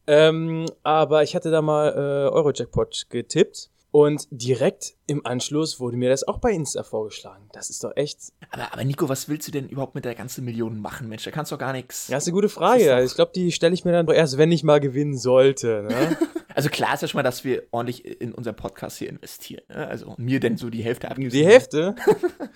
Ähm, 0.07 0.67
aber 0.81 1.23
ich 1.23 1.35
hatte 1.35 1.51
da 1.51 1.61
mal 1.61 1.89
äh, 1.89 2.33
Euro-Jackpot 2.33 3.07
getippt 3.09 3.69
und 3.91 4.27
direkt 4.31 4.93
im 5.07 5.25
Anschluss 5.25 5.79
wurde 5.79 5.97
mir 5.97 6.09
das 6.09 6.27
auch 6.27 6.37
bei 6.37 6.51
Insta 6.51 6.83
vorgeschlagen. 6.83 7.49
Das 7.53 7.69
ist 7.69 7.83
doch 7.83 7.91
echt. 7.95 8.19
aber, 8.51 8.71
aber 8.73 8.83
Nico, 8.83 9.09
was 9.09 9.27
willst 9.29 9.47
du 9.47 9.51
denn 9.51 9.67
überhaupt 9.67 9.95
mit 9.95 10.05
der 10.05 10.13
ganzen 10.15 10.45
Million 10.45 10.79
machen, 10.79 11.07
Mensch? 11.09 11.23
Da 11.23 11.31
kannst 11.31 11.51
du 11.51 11.55
doch 11.55 11.59
gar 11.59 11.73
nichts. 11.73 12.07
Das 12.07 12.23
ist 12.23 12.27
eine 12.27 12.35
gute 12.35 12.49
Frage. 12.49 12.85
doch- 12.87 12.99
Ich 13.03 13.15
glaube, 13.15 13.31
die 13.33 13.51
stelle 13.51 13.73
ich 13.73 13.85
mir 13.85 13.91
dann 13.91 14.05
doch 14.05 14.13
erst, 14.13 14.37
wenn 14.37 14.51
ich 14.51 14.63
mal 14.63 14.79
gewinnen 14.79 15.17
sollte. 15.17 15.85
Ne? 15.89 16.17
Also 16.55 16.67
klar 16.67 16.95
ist 16.95 17.01
ja 17.01 17.07
schon 17.07 17.19
mal, 17.19 17.23
dass 17.23 17.45
wir 17.45 17.63
ordentlich 17.71 18.03
in 18.21 18.33
unseren 18.33 18.55
Podcast 18.55 18.97
hier 18.97 19.07
investieren. 19.07 19.61
Ne? 19.69 19.87
Also 19.87 20.15
mir 20.17 20.41
denn 20.41 20.57
so 20.57 20.69
die 20.69 20.83
Hälfte 20.83 21.09
abgibst. 21.09 21.33
Die 21.33 21.45
Hälfte? 21.45 21.95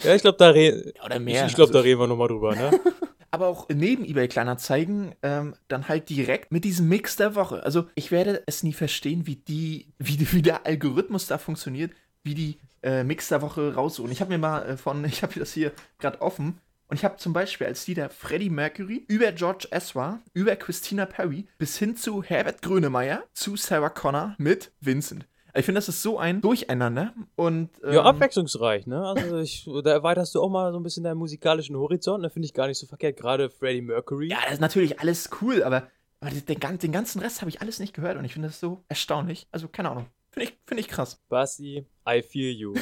Ja, 0.03 0.13
ich 0.13 0.21
glaube, 0.23 0.37
da, 0.37 0.49
re 0.49 0.91
Ja, 0.97 1.05
oder 1.05 1.15
ich, 1.17 1.21
mehr. 1.21 1.45
ich 1.45 1.53
glaub, 1.55 1.69
da 1.71 1.77
also, 1.77 1.87
reden 1.87 2.01
wir 2.01 2.07
nochmal 2.07 2.27
drüber. 2.27 2.53
Ne? 2.53 2.71
aber 3.33 3.47
auch 3.47 3.67
neben 3.73 4.05
eBay 4.05 4.27
Kleinanzeigen 4.27 5.15
ähm, 5.23 5.55
dann 5.67 5.87
halt 5.87 6.09
direkt 6.09 6.51
mit 6.51 6.63
diesem 6.63 6.87
Mix 6.87 7.15
der 7.15 7.33
Woche. 7.33 7.63
Also 7.63 7.87
ich 7.95 8.11
werde 8.11 8.43
es 8.45 8.61
nie 8.61 8.73
verstehen, 8.73 9.25
wie 9.25 9.37
die, 9.37 9.87
wie, 9.97 10.31
wie 10.31 10.43
der 10.43 10.67
Algorithmus 10.67 11.25
da 11.25 11.39
funktioniert, 11.39 11.91
wie 12.21 12.35
die 12.35 12.59
äh, 12.83 13.03
Mix 13.03 13.29
der 13.29 13.41
Woche 13.41 13.73
raussuchen. 13.73 14.11
Ich 14.11 14.21
habe 14.21 14.29
mir 14.29 14.37
mal 14.37 14.63
äh, 14.63 14.77
von, 14.77 15.03
ich 15.05 15.23
habe 15.23 15.39
das 15.39 15.51
hier 15.51 15.71
gerade 15.97 16.21
offen. 16.21 16.59
Und 16.87 16.97
ich 16.97 17.05
habe 17.05 17.17
zum 17.17 17.33
Beispiel 17.33 17.65
als 17.65 17.87
Lieder 17.87 18.11
Freddie 18.11 18.51
Mercury 18.51 19.03
über 19.07 19.31
George 19.31 19.67
Ezra, 19.71 20.19
über 20.35 20.55
Christina 20.55 21.07
Perry 21.07 21.47
bis 21.57 21.75
hin 21.79 21.97
zu 21.97 22.21
Herbert 22.21 22.61
Grönemeyer 22.61 23.23
zu 23.33 23.55
Sarah 23.55 23.89
Connor 23.89 24.35
mit 24.37 24.71
Vincent. 24.79 25.25
Ich 25.55 25.65
finde, 25.65 25.77
das 25.77 25.87
ist 25.87 26.01
so 26.01 26.17
ein 26.17 26.41
Durcheinander 26.41 27.13
und 27.35 27.69
ähm, 27.83 27.93
Ja, 27.93 28.03
abwechslungsreich. 28.03 28.87
Ne? 28.87 29.05
Also 29.05 29.37
ich, 29.39 29.69
da 29.83 29.91
erweiterst 29.91 30.33
du 30.33 30.41
auch 30.41 30.49
mal 30.49 30.71
so 30.71 30.79
ein 30.79 30.83
bisschen 30.83 31.03
deinen 31.03 31.17
musikalischen 31.17 31.75
Horizont. 31.75 32.23
Da 32.23 32.29
finde 32.29 32.47
ich 32.47 32.53
gar 32.53 32.67
nicht 32.67 32.79
so 32.79 32.87
verkehrt. 32.87 33.17
Gerade 33.17 33.49
Freddie 33.49 33.81
Mercury. 33.81 34.29
Ja, 34.29 34.39
das 34.43 34.53
ist 34.53 34.61
natürlich 34.61 34.99
alles 34.99 35.29
cool, 35.41 35.63
aber, 35.63 35.87
aber 36.21 36.31
den, 36.31 36.79
den 36.79 36.91
ganzen 36.91 37.19
Rest 37.21 37.41
habe 37.41 37.49
ich 37.49 37.61
alles 37.61 37.79
nicht 37.79 37.93
gehört 37.93 38.17
und 38.17 38.25
ich 38.25 38.33
finde 38.33 38.47
das 38.47 38.59
so 38.59 38.83
erstaunlich. 38.89 39.47
Also, 39.51 39.67
keine 39.67 39.91
Ahnung. 39.91 40.07
Finde 40.31 40.49
ich, 40.49 40.57
find 40.65 40.79
ich 40.79 40.87
krass. 40.87 41.21
Basti, 41.29 41.85
I 42.07 42.21
feel 42.21 42.51
you. 42.51 42.73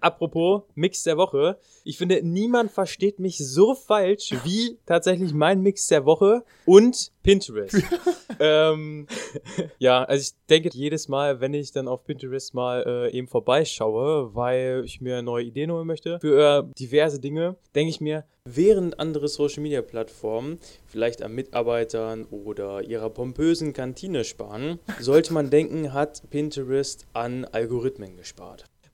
Apropos 0.00 0.62
Mix 0.74 1.02
der 1.02 1.16
Woche. 1.16 1.58
Ich 1.84 1.98
finde, 1.98 2.22
niemand 2.22 2.70
versteht 2.70 3.18
mich 3.18 3.38
so 3.38 3.74
falsch 3.74 4.34
wie 4.44 4.78
tatsächlich 4.86 5.32
mein 5.34 5.60
Mix 5.62 5.86
der 5.88 6.04
Woche 6.04 6.44
und 6.64 7.12
Pinterest. 7.22 7.82
ähm, 8.40 9.06
ja, 9.78 10.04
also 10.04 10.22
ich 10.22 10.46
denke 10.48 10.70
jedes 10.72 11.08
Mal, 11.08 11.40
wenn 11.40 11.54
ich 11.54 11.72
dann 11.72 11.88
auf 11.88 12.04
Pinterest 12.04 12.54
mal 12.54 12.84
äh, 12.86 13.16
eben 13.16 13.26
vorbeischaue, 13.26 14.34
weil 14.34 14.82
ich 14.84 15.00
mir 15.00 15.22
neue 15.22 15.44
Ideen 15.44 15.72
holen 15.72 15.86
möchte 15.86 16.18
für 16.20 16.66
äh, 16.68 16.74
diverse 16.78 17.20
Dinge, 17.20 17.56
denke 17.74 17.90
ich 17.90 18.00
mir, 18.00 18.24
während 18.44 19.00
andere 19.00 19.28
Social 19.28 19.62
Media 19.62 19.82
Plattformen 19.82 20.58
vielleicht 20.86 21.22
an 21.22 21.34
Mitarbeitern 21.34 22.24
oder 22.26 22.82
ihrer 22.82 23.10
pompösen 23.10 23.72
Kantine 23.72 24.24
sparen, 24.24 24.78
sollte 25.00 25.32
man 25.32 25.50
denken, 25.50 25.92
hat 25.92 26.22
Pinterest 26.30 27.06
an 27.12 27.44
Algorithmen 27.44 28.16
gespart. 28.16 28.45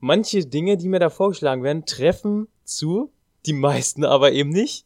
Manche 0.05 0.45
Dinge, 0.45 0.77
die 0.77 0.89
mir 0.89 0.99
da 0.99 1.11
vorgeschlagen 1.11 1.63
werden, 1.63 1.87
treffen 1.87 2.49
zu, 2.65 3.13
die 3.47 3.53
meisten 3.53 4.05
aber 4.05 4.33
eben 4.33 4.51
nicht. 4.51 4.85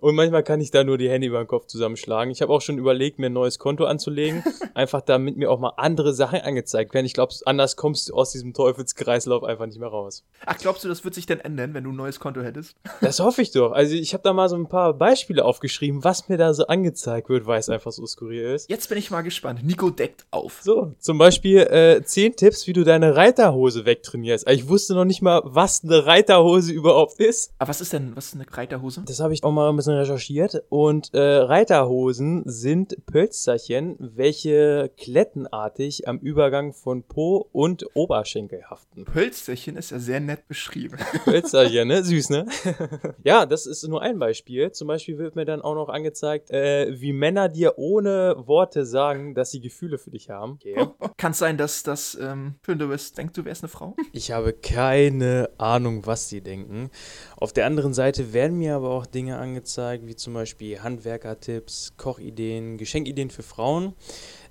Und 0.00 0.14
manchmal 0.14 0.42
kann 0.42 0.60
ich 0.60 0.70
da 0.70 0.84
nur 0.84 0.98
die 0.98 1.08
Hände 1.08 1.26
über 1.26 1.38
den 1.38 1.46
Kopf 1.46 1.66
zusammenschlagen. 1.66 2.30
Ich 2.30 2.42
habe 2.42 2.52
auch 2.52 2.60
schon 2.60 2.78
überlegt, 2.78 3.18
mir 3.18 3.26
ein 3.26 3.32
neues 3.32 3.58
Konto 3.58 3.84
anzulegen, 3.84 4.44
einfach 4.74 5.00
damit 5.00 5.36
mir 5.36 5.50
auch 5.50 5.58
mal 5.58 5.72
andere 5.76 6.14
Sachen 6.14 6.40
angezeigt 6.40 6.94
werden. 6.94 7.06
Ich 7.06 7.14
glaube, 7.14 7.34
anders 7.44 7.76
kommst 7.76 8.08
du 8.08 8.14
aus 8.14 8.32
diesem 8.32 8.52
Teufelskreislauf 8.54 9.44
einfach 9.44 9.66
nicht 9.66 9.78
mehr 9.78 9.88
raus. 9.88 10.24
Ach, 10.44 10.58
glaubst 10.58 10.84
du, 10.84 10.88
das 10.88 11.04
wird 11.04 11.14
sich 11.14 11.26
denn 11.26 11.40
ändern, 11.40 11.74
wenn 11.74 11.84
du 11.84 11.90
ein 11.90 11.96
neues 11.96 12.20
Konto 12.20 12.42
hättest? 12.42 12.76
Das 13.06 13.20
hoffe 13.20 13.42
ich 13.42 13.52
doch. 13.52 13.72
Also 13.72 13.94
ich 13.94 14.14
habe 14.14 14.22
da 14.24 14.32
mal 14.32 14.48
so 14.48 14.56
ein 14.56 14.68
paar 14.68 14.92
Beispiele 14.92 15.44
aufgeschrieben, 15.44 16.02
was 16.02 16.28
mir 16.28 16.38
da 16.38 16.52
so 16.54 16.66
angezeigt 16.66 17.28
wird, 17.28 17.46
weil 17.46 17.60
es 17.60 17.68
einfach 17.68 17.92
so 17.92 18.04
skurril 18.04 18.54
ist. 18.54 18.68
Jetzt 18.68 18.88
bin 18.88 18.98
ich 18.98 19.10
mal 19.10 19.22
gespannt. 19.22 19.64
Nico 19.64 19.90
deckt 19.90 20.26
auf. 20.30 20.60
So, 20.62 20.92
zum 20.98 21.18
Beispiel 21.18 21.58
äh, 21.58 22.02
10 22.02 22.36
Tipps, 22.36 22.66
wie 22.66 22.72
du 22.72 22.84
deine 22.84 23.14
Reiterhose 23.14 23.84
wegtrainierst. 23.84 24.48
Ich 24.50 24.68
wusste 24.68 24.94
noch 24.94 25.04
nicht 25.04 25.22
mal, 25.22 25.40
was 25.44 25.84
eine 25.84 26.06
Reiterhose 26.06 26.72
überhaupt 26.72 27.20
ist. 27.20 27.52
Aber 27.58 27.68
was 27.68 27.80
ist 27.80 27.92
denn, 27.92 28.16
was 28.16 28.26
ist 28.26 28.34
eine 28.34 28.46
Reiterhose? 28.50 29.02
Das 29.06 29.20
habe 29.20 29.34
ich 29.34 29.44
auch 29.44 29.52
mal 29.56 29.70
ein 29.70 29.76
bisschen 29.76 29.94
recherchiert. 29.94 30.62
Und 30.68 31.12
äh, 31.14 31.18
Reiterhosen 31.18 32.42
sind 32.46 33.06
Pölsterchen, 33.06 33.96
welche 33.98 34.90
klettenartig 34.96 36.06
am 36.06 36.18
Übergang 36.18 36.72
von 36.72 37.02
Po 37.02 37.48
und 37.52 37.84
Oberschenkel 37.94 38.62
haften. 38.70 39.04
Pölsterchen 39.04 39.76
ist 39.76 39.90
ja 39.90 39.98
sehr 39.98 40.20
nett 40.20 40.46
beschrieben. 40.46 40.98
Pölsterchen, 41.24 41.88
ne? 41.88 42.04
Süß, 42.04 42.30
ne? 42.30 42.46
ja, 43.24 43.46
das 43.46 43.66
ist 43.66 43.86
nur 43.88 44.02
ein 44.02 44.18
Beispiel. 44.18 44.70
Zum 44.72 44.86
Beispiel 44.88 45.18
wird 45.18 45.34
mir 45.34 45.44
dann 45.44 45.62
auch 45.62 45.74
noch 45.74 45.88
angezeigt, 45.88 46.50
äh, 46.50 47.00
wie 47.00 47.12
Männer 47.12 47.48
dir 47.48 47.78
ohne 47.78 48.36
Worte 48.46 48.84
sagen, 48.84 49.34
dass 49.34 49.50
sie 49.50 49.60
Gefühle 49.60 49.98
für 49.98 50.10
dich 50.10 50.30
haben. 50.30 50.52
Okay. 50.52 50.86
Kann 51.16 51.32
es 51.32 51.38
sein, 51.38 51.56
dass 51.56 51.82
das 51.82 52.16
ähm, 52.20 52.56
du 52.64 52.88
bist, 52.88 53.16
denkst, 53.16 53.32
du 53.32 53.44
wärst 53.44 53.64
eine 53.64 53.68
Frau? 53.68 53.96
Ich 54.12 54.30
habe 54.30 54.52
keine 54.52 55.48
Ahnung, 55.58 56.06
was 56.06 56.28
sie 56.28 56.42
denken. 56.42 56.90
Auf 57.36 57.52
der 57.52 57.66
anderen 57.66 57.94
Seite 57.94 58.32
werden 58.32 58.58
mir 58.58 58.76
aber 58.76 58.90
auch 58.90 59.06
Dinge 59.06 59.38
angezeigt, 59.46 60.06
wie 60.06 60.16
zum 60.16 60.34
Beispiel 60.34 60.82
Handwerkertipps, 60.82 61.94
Kochideen, 61.96 62.76
Geschenkideen 62.78 63.30
für 63.30 63.42
Frauen. 63.42 63.94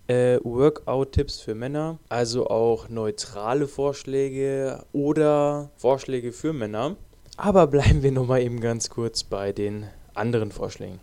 Äh, 0.08 0.38
Workout-Tipps 0.44 1.40
für 1.40 1.56
Männer, 1.56 1.98
also 2.10 2.46
auch 2.46 2.90
neutrale 2.90 3.68
Vorschläge 3.68 4.86
oder 4.94 5.72
Vorschläge 5.78 6.32
für 6.32 6.54
Männer. 6.54 6.96
Aber 7.38 7.66
bleiben 7.66 8.04
wir 8.04 8.12
nochmal 8.12 8.44
eben 8.44 8.62
ganz 8.62 8.92
kurz 8.92 9.24
bei 9.24 9.52
den 9.52 9.88
anderen 10.14 10.52
Vorschlägen. 10.52 11.00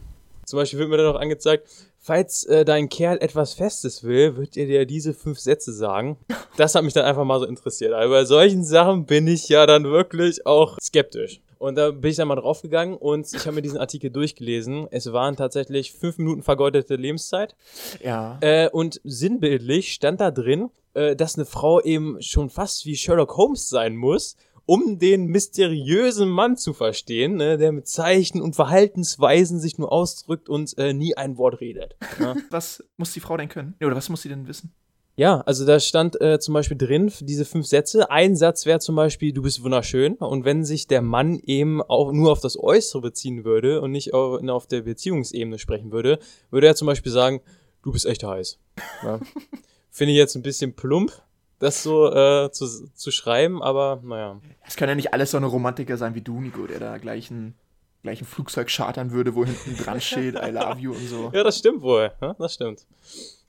Zum 0.47 0.59
Beispiel 0.59 0.79
wird 0.79 0.91
mir 0.91 0.99
dann 0.99 1.13
noch 1.13 1.21
angezeigt, 1.21 1.69
falls 1.99 2.45
äh, 2.45 2.65
dein 2.65 2.89
Kerl 2.89 3.19
etwas 3.21 3.55
Festes 3.55 4.05
will, 4.05 4.37
wird 4.37 4.57
er 4.57 4.67
dir 4.67 4.87
diese 4.87 5.15
fünf 5.15 5.41
Sätze 5.41 5.73
sagen. 5.73 6.17
Das 6.57 6.75
hat 6.75 6.85
mich 6.85 6.93
dann 6.93 7.05
einfach 7.05 7.25
mal 7.25 7.41
so 7.41 7.47
interessiert. 7.47 7.93
Aber 7.93 8.09
bei 8.09 8.25
solchen 8.25 8.63
Sachen 8.63 9.07
bin 9.07 9.27
ich 9.27 9.49
ja 9.49 9.67
dann 9.67 9.85
wirklich 9.85 10.47
auch 10.47 10.79
skeptisch. 10.81 11.41
Und 11.63 11.77
da 11.77 11.93
bin 11.93 12.11
ich 12.11 12.17
dann 12.17 12.27
mal 12.27 12.35
draufgegangen 12.35 12.97
und 12.97 13.33
ich 13.33 13.47
habe 13.47 13.53
mir 13.53 13.63
diesen 13.63 13.79
Artikel 13.79 14.11
durchgelesen. 14.11 14.89
Es 14.91 15.13
waren 15.13 15.37
tatsächlich 15.37 15.93
fünf 15.93 16.19
Minuten 16.19 16.43
vergeudete 16.43 16.97
Lebenszeit. 16.97 17.55
Ja. 18.03 18.37
Äh, 18.41 18.69
und 18.71 19.01
sinnbildlich 19.05 19.93
stand 19.93 20.21
da 20.21 20.33
drin, 20.33 20.71
äh, 20.95 21.15
dass 21.15 21.37
eine 21.37 21.45
Frau 21.45 21.81
eben 21.81 22.21
schon 22.21 22.51
fast 22.51 22.85
wie 22.85 22.97
Sherlock 22.97 23.37
Holmes 23.37 23.69
sein 23.69 23.95
muss, 23.95 24.37
um 24.67 24.99
den 24.99 25.27
mysteriösen 25.27 26.29
Mann 26.29 26.57
zu 26.57 26.73
verstehen, 26.73 27.37
ne, 27.37 27.59
der 27.59 27.71
mit 27.71 27.87
Zeichen 27.87 28.43
und 28.43 28.57
Verhaltensweisen 28.57 29.61
sich 29.61 29.79
nur 29.79 29.93
ausdrückt 29.93 30.49
und 30.49 30.77
äh, 30.79 30.93
nie 30.93 31.17
ein 31.17 31.37
Wort 31.37 31.61
redet. 31.61 31.95
Ne? 32.19 32.43
Was 32.51 32.83
muss 32.97 33.13
die 33.13 33.21
Frau 33.21 33.37
denn 33.37 33.49
können? 33.49 33.77
Oder 33.81 33.95
was 33.95 34.09
muss 34.09 34.23
sie 34.23 34.29
denn 34.29 34.49
wissen? 34.49 34.75
Ja, 35.15 35.43
also 35.43 35.67
da 35.67 35.79
stand 35.79 36.19
äh, 36.21 36.39
zum 36.39 36.55
Beispiel 36.55 36.79
drin, 36.79 37.13
diese 37.21 37.45
fünf 37.45 37.67
Sätze. 37.67 38.11
Ein 38.11 38.35
Satz 38.35 38.65
wäre 38.65 38.81
zum 38.81 38.97
Beispiel, 38.97 39.33
du 39.33 39.43
bist 39.43 39.63
wunderschön. 39.63 40.15
Und 40.15 40.45
wenn 40.45 40.65
sich 40.65 40.87
der 40.87 41.03
Mann 41.03 41.39
eben 41.45 41.83
auch 41.83 42.13
nur 42.13 42.33
auf 42.33 42.41
das 42.41 42.59
Äußere 42.59 43.03
beziehen 43.03 43.45
würde 43.45 43.83
und 43.83 43.93
nicht 43.93 44.15
auf, 44.15 44.43
auf 44.43 44.67
der 44.67 44.83
Beziehungsebene 44.83 45.59
sprechen 45.59 45.93
würde, 45.93 46.19
würde 46.51 46.67
er 46.67 46.77
zum 46.77 46.87
Beispiel 46.87 47.13
sagen, 47.13 47.43
du 47.83 47.93
bist 47.93 48.07
echt 48.07 48.25
heiß. 48.25 48.59
Ja. 49.03 49.21
Finde 49.91 50.13
ich 50.13 50.19
jetzt 50.19 50.35
ein 50.35 50.43
bisschen 50.43 50.75
plump, 50.75 51.13
das 51.59 51.83
so 51.83 52.11
äh, 52.11 52.51
zu, 52.51 52.67
zu 52.95 53.11
schreiben, 53.11 53.63
aber 53.63 54.01
naja. 54.03 54.41
Es 54.67 54.77
kann 54.77 54.89
ja 54.89 54.95
nicht 54.95 55.13
alles 55.13 55.33
so 55.33 55.37
eine 55.37 55.47
Romantiker 55.47 55.99
sein 55.99 56.15
wie 56.15 56.23
du, 56.23 56.41
Nico, 56.41 56.67
der 56.67 56.81
da 56.81 56.97
gleich 56.97 57.31
ein, 57.31 57.55
gleich 58.03 58.21
ein 58.21 58.27
Flugzeug 58.27 58.69
chartern 58.69 59.13
würde, 59.13 59.35
wo 59.35 59.45
hinten 59.45 59.77
dran 59.77 60.01
steht, 60.01 60.35
I 60.35 60.51
love 60.51 60.79
you 60.79 60.93
und 60.93 61.07
so. 61.09 61.31
Ja, 61.33 61.43
das 61.43 61.59
stimmt 61.59 61.83
wohl. 61.83 62.13
Ja, 62.21 62.35
das 62.39 62.55
stimmt. 62.55 62.87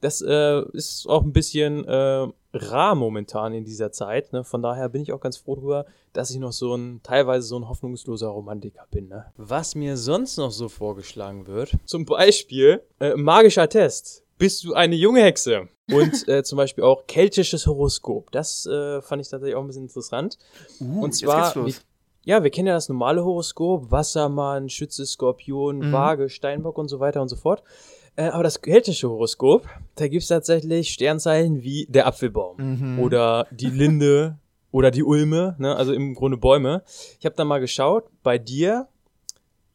Das 0.02 0.22
äh, 0.22 0.62
ist 0.74 1.08
auch 1.08 1.24
ein 1.24 1.32
bisschen 1.32 1.86
äh, 1.86 2.28
rar 2.54 2.96
momentan 2.96 3.54
in 3.54 3.64
dieser 3.64 3.92
Zeit. 3.92 4.34
Ne? 4.34 4.44
Von 4.44 4.62
daher 4.62 4.90
bin 4.90 5.02
ich 5.02 5.14
auch 5.14 5.22
ganz 5.22 5.38
froh 5.38 5.56
darüber, 5.56 5.86
dass 6.12 6.30
ich 6.30 6.38
noch 6.38 6.52
so 6.52 6.76
ein, 6.76 7.00
teilweise 7.04 7.48
so 7.48 7.58
ein 7.58 7.68
hoffnungsloser 7.70 8.28
Romantiker 8.28 8.86
bin. 8.92 9.08
Ne? 9.08 9.26
Was 9.38 9.76
mir 9.76 9.98
sonst 9.98 10.38
noch 10.38 10.52
so 10.52 10.68
vorgeschlagen 10.70 11.48
wird, 11.48 11.78
zum 11.86 12.06
Beispiel 12.06 12.82
äh, 13.00 13.16
magischer 13.16 13.70
Test 13.70 14.24
bist 14.44 14.64
du 14.66 14.74
eine 14.74 14.96
junge 14.96 15.22
Hexe? 15.22 15.70
Und 15.90 16.28
äh, 16.28 16.44
zum 16.44 16.58
Beispiel 16.58 16.84
auch 16.84 17.08
keltisches 17.08 17.66
Horoskop. 17.66 18.32
Das 18.32 18.66
äh, 18.66 19.02
fand 19.02 19.22
ich 19.22 19.30
tatsächlich 19.30 19.56
auch 19.56 19.62
ein 19.62 19.68
bisschen 19.68 19.84
interessant. 19.84 20.38
Uh, 20.82 21.04
und 21.04 21.14
zwar, 21.14 21.56
wie, 21.66 21.76
ja, 22.26 22.44
wir 22.44 22.50
kennen 22.50 22.68
ja 22.68 22.74
das 22.74 22.90
normale 22.90 23.24
Horoskop, 23.24 23.92
Wassermann, 23.92 24.70
Schütze, 24.70 25.06
Skorpion, 25.06 25.80
mhm. 25.80 25.92
Waage, 25.92 26.30
Steinbock 26.30 26.78
und 26.78 26.88
so 26.88 27.00
weiter 27.00 27.22
und 27.22 27.30
so 27.30 27.36
fort. 27.36 27.64
Äh, 28.16 28.26
aber 28.26 28.44
das 28.44 28.62
keltische 28.62 29.10
Horoskop, 29.10 29.68
da 29.96 30.08
gibt 30.08 30.24
es 30.24 30.30
tatsächlich 30.30 30.90
Sternzeichen 30.90 31.64
wie 31.64 31.88
der 31.90 32.08
Apfelbaum 32.08 32.58
mhm. 32.58 33.00
oder 33.00 33.48
die 33.52 33.70
Linde 33.70 34.38
oder 34.72 34.92
die 34.92 35.04
Ulme, 35.04 35.56
ne? 35.60 35.76
also 35.76 35.94
im 35.94 36.14
Grunde 36.14 36.38
Bäume. 36.38 36.84
Ich 37.20 37.26
habe 37.26 37.36
da 37.36 37.44
mal 37.44 37.60
geschaut, 37.60 38.06
bei 38.22 38.38
dir, 38.38 38.88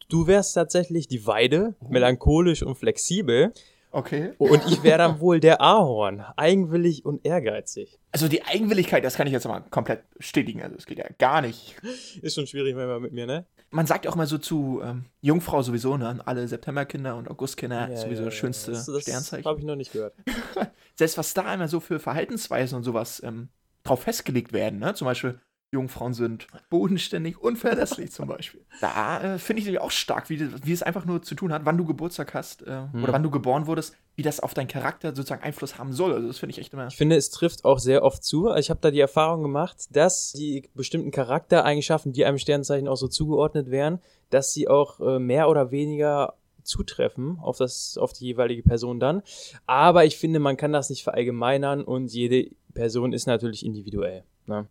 du 0.08 0.26
wärst 0.26 0.54
tatsächlich 0.54 1.08
die 1.08 1.26
Weide, 1.26 1.74
oh. 1.80 1.88
melancholisch 1.90 2.62
und 2.62 2.76
flexibel. 2.76 3.52
Okay. 3.90 4.34
Und 4.38 4.62
ich 4.66 4.82
wäre 4.82 4.98
dann 4.98 5.20
wohl 5.20 5.40
der 5.40 5.60
Ahorn, 5.62 6.20
eigenwillig 6.36 7.04
und 7.06 7.24
ehrgeizig. 7.24 7.98
Also 8.12 8.28
die 8.28 8.44
Eigenwilligkeit, 8.44 9.02
das 9.04 9.14
kann 9.16 9.26
ich 9.26 9.32
jetzt 9.32 9.46
mal 9.46 9.60
komplett 9.70 10.08
bestätigen. 10.10 10.62
Also 10.62 10.76
das 10.76 10.86
geht 10.86 10.98
ja 10.98 11.06
gar 11.18 11.40
nicht. 11.40 11.76
Ist 12.20 12.34
schon 12.34 12.46
schwierig 12.46 12.74
manchmal 12.74 13.00
mit 13.00 13.12
mir, 13.12 13.26
ne? 13.26 13.46
Man 13.70 13.86
sagt 13.86 14.06
auch 14.06 14.14
mal 14.14 14.26
so 14.26 14.38
zu 14.38 14.80
ähm, 14.82 15.04
Jungfrau 15.20 15.62
sowieso, 15.62 15.96
ne? 15.96 16.20
Alle 16.24 16.46
Septemberkinder 16.48 17.16
und 17.16 17.30
Augustkinder, 17.30 17.88
Ja, 17.90 17.96
sowieso 17.96 18.22
ja, 18.22 18.26
das 18.26 18.34
ja. 18.34 18.40
schönste 18.40 18.70
Das, 18.72 18.86
das 18.86 19.02
Sternzeichen. 19.02 19.44
habe 19.46 19.58
ich 19.58 19.64
noch 19.66 19.76
nicht 19.76 19.92
gehört. 19.92 20.14
Selbst 20.94 21.16
was 21.18 21.34
da 21.34 21.42
einmal 21.44 21.68
so 21.68 21.80
für 21.80 21.98
Verhaltensweisen 21.98 22.76
und 22.76 22.82
sowas 22.84 23.22
ähm, 23.24 23.48
drauf 23.84 24.02
festgelegt 24.02 24.52
werden, 24.52 24.78
ne? 24.78 24.94
Zum 24.94 25.06
Beispiel, 25.06 25.40
Jungfrauen 25.70 26.14
sind 26.14 26.46
bodenständig, 26.70 27.38
unverlässlich 27.42 28.10
zum 28.12 28.26
Beispiel. 28.28 28.64
Da 28.80 29.34
äh, 29.34 29.38
finde 29.38 29.60
ich 29.60 29.66
nämlich 29.66 29.82
auch 29.82 29.90
stark, 29.90 30.30
wie, 30.30 30.40
wie 30.64 30.72
es 30.72 30.82
einfach 30.82 31.04
nur 31.04 31.20
zu 31.20 31.34
tun 31.34 31.52
hat, 31.52 31.64
wann 31.64 31.76
du 31.76 31.84
Geburtstag 31.84 32.32
hast 32.32 32.62
äh, 32.62 32.86
Hm. 32.92 33.02
oder 33.02 33.12
wann 33.12 33.22
du 33.22 33.30
geboren 33.30 33.66
wurdest, 33.66 33.96
wie 34.14 34.22
das 34.22 34.40
auf 34.40 34.54
deinen 34.54 34.68
Charakter 34.68 35.14
sozusagen 35.14 35.42
Einfluss 35.42 35.78
haben 35.78 35.92
soll. 35.92 36.12
Also 36.14 36.28
das 36.28 36.38
finde 36.38 36.52
ich 36.52 36.58
echt 36.58 36.72
immer. 36.72 36.86
Ich 36.86 36.96
finde, 36.96 37.16
es 37.16 37.30
trifft 37.30 37.64
auch 37.64 37.78
sehr 37.80 38.02
oft 38.02 38.22
zu. 38.24 38.54
Ich 38.54 38.70
habe 38.70 38.80
da 38.80 38.90
die 38.90 39.00
Erfahrung 39.00 39.42
gemacht, 39.42 39.88
dass 39.90 40.32
die 40.32 40.68
bestimmten 40.74 41.10
Charaktereigenschaften, 41.10 42.12
die 42.12 42.24
einem 42.24 42.38
Sternzeichen 42.38 42.88
auch 42.88 42.96
so 42.96 43.08
zugeordnet 43.08 43.70
wären, 43.70 44.00
dass 44.30 44.52
sie 44.52 44.68
auch 44.68 45.00
äh, 45.00 45.18
mehr 45.18 45.48
oder 45.48 45.70
weniger 45.70 46.34
zutreffen 46.62 47.38
auf, 47.40 47.58
das, 47.58 47.98
auf 47.98 48.12
die 48.12 48.26
jeweilige 48.26 48.62
Person 48.62 49.00
dann. 49.00 49.22
Aber 49.66 50.04
ich 50.04 50.18
finde, 50.18 50.38
man 50.38 50.56
kann 50.56 50.72
das 50.72 50.90
nicht 50.90 51.02
verallgemeinern 51.02 51.82
und 51.82 52.12
jede 52.12 52.50
Person 52.74 53.12
ist 53.12 53.26
natürlich 53.26 53.64
individuell. 53.64 54.24
Ne? 54.46 54.66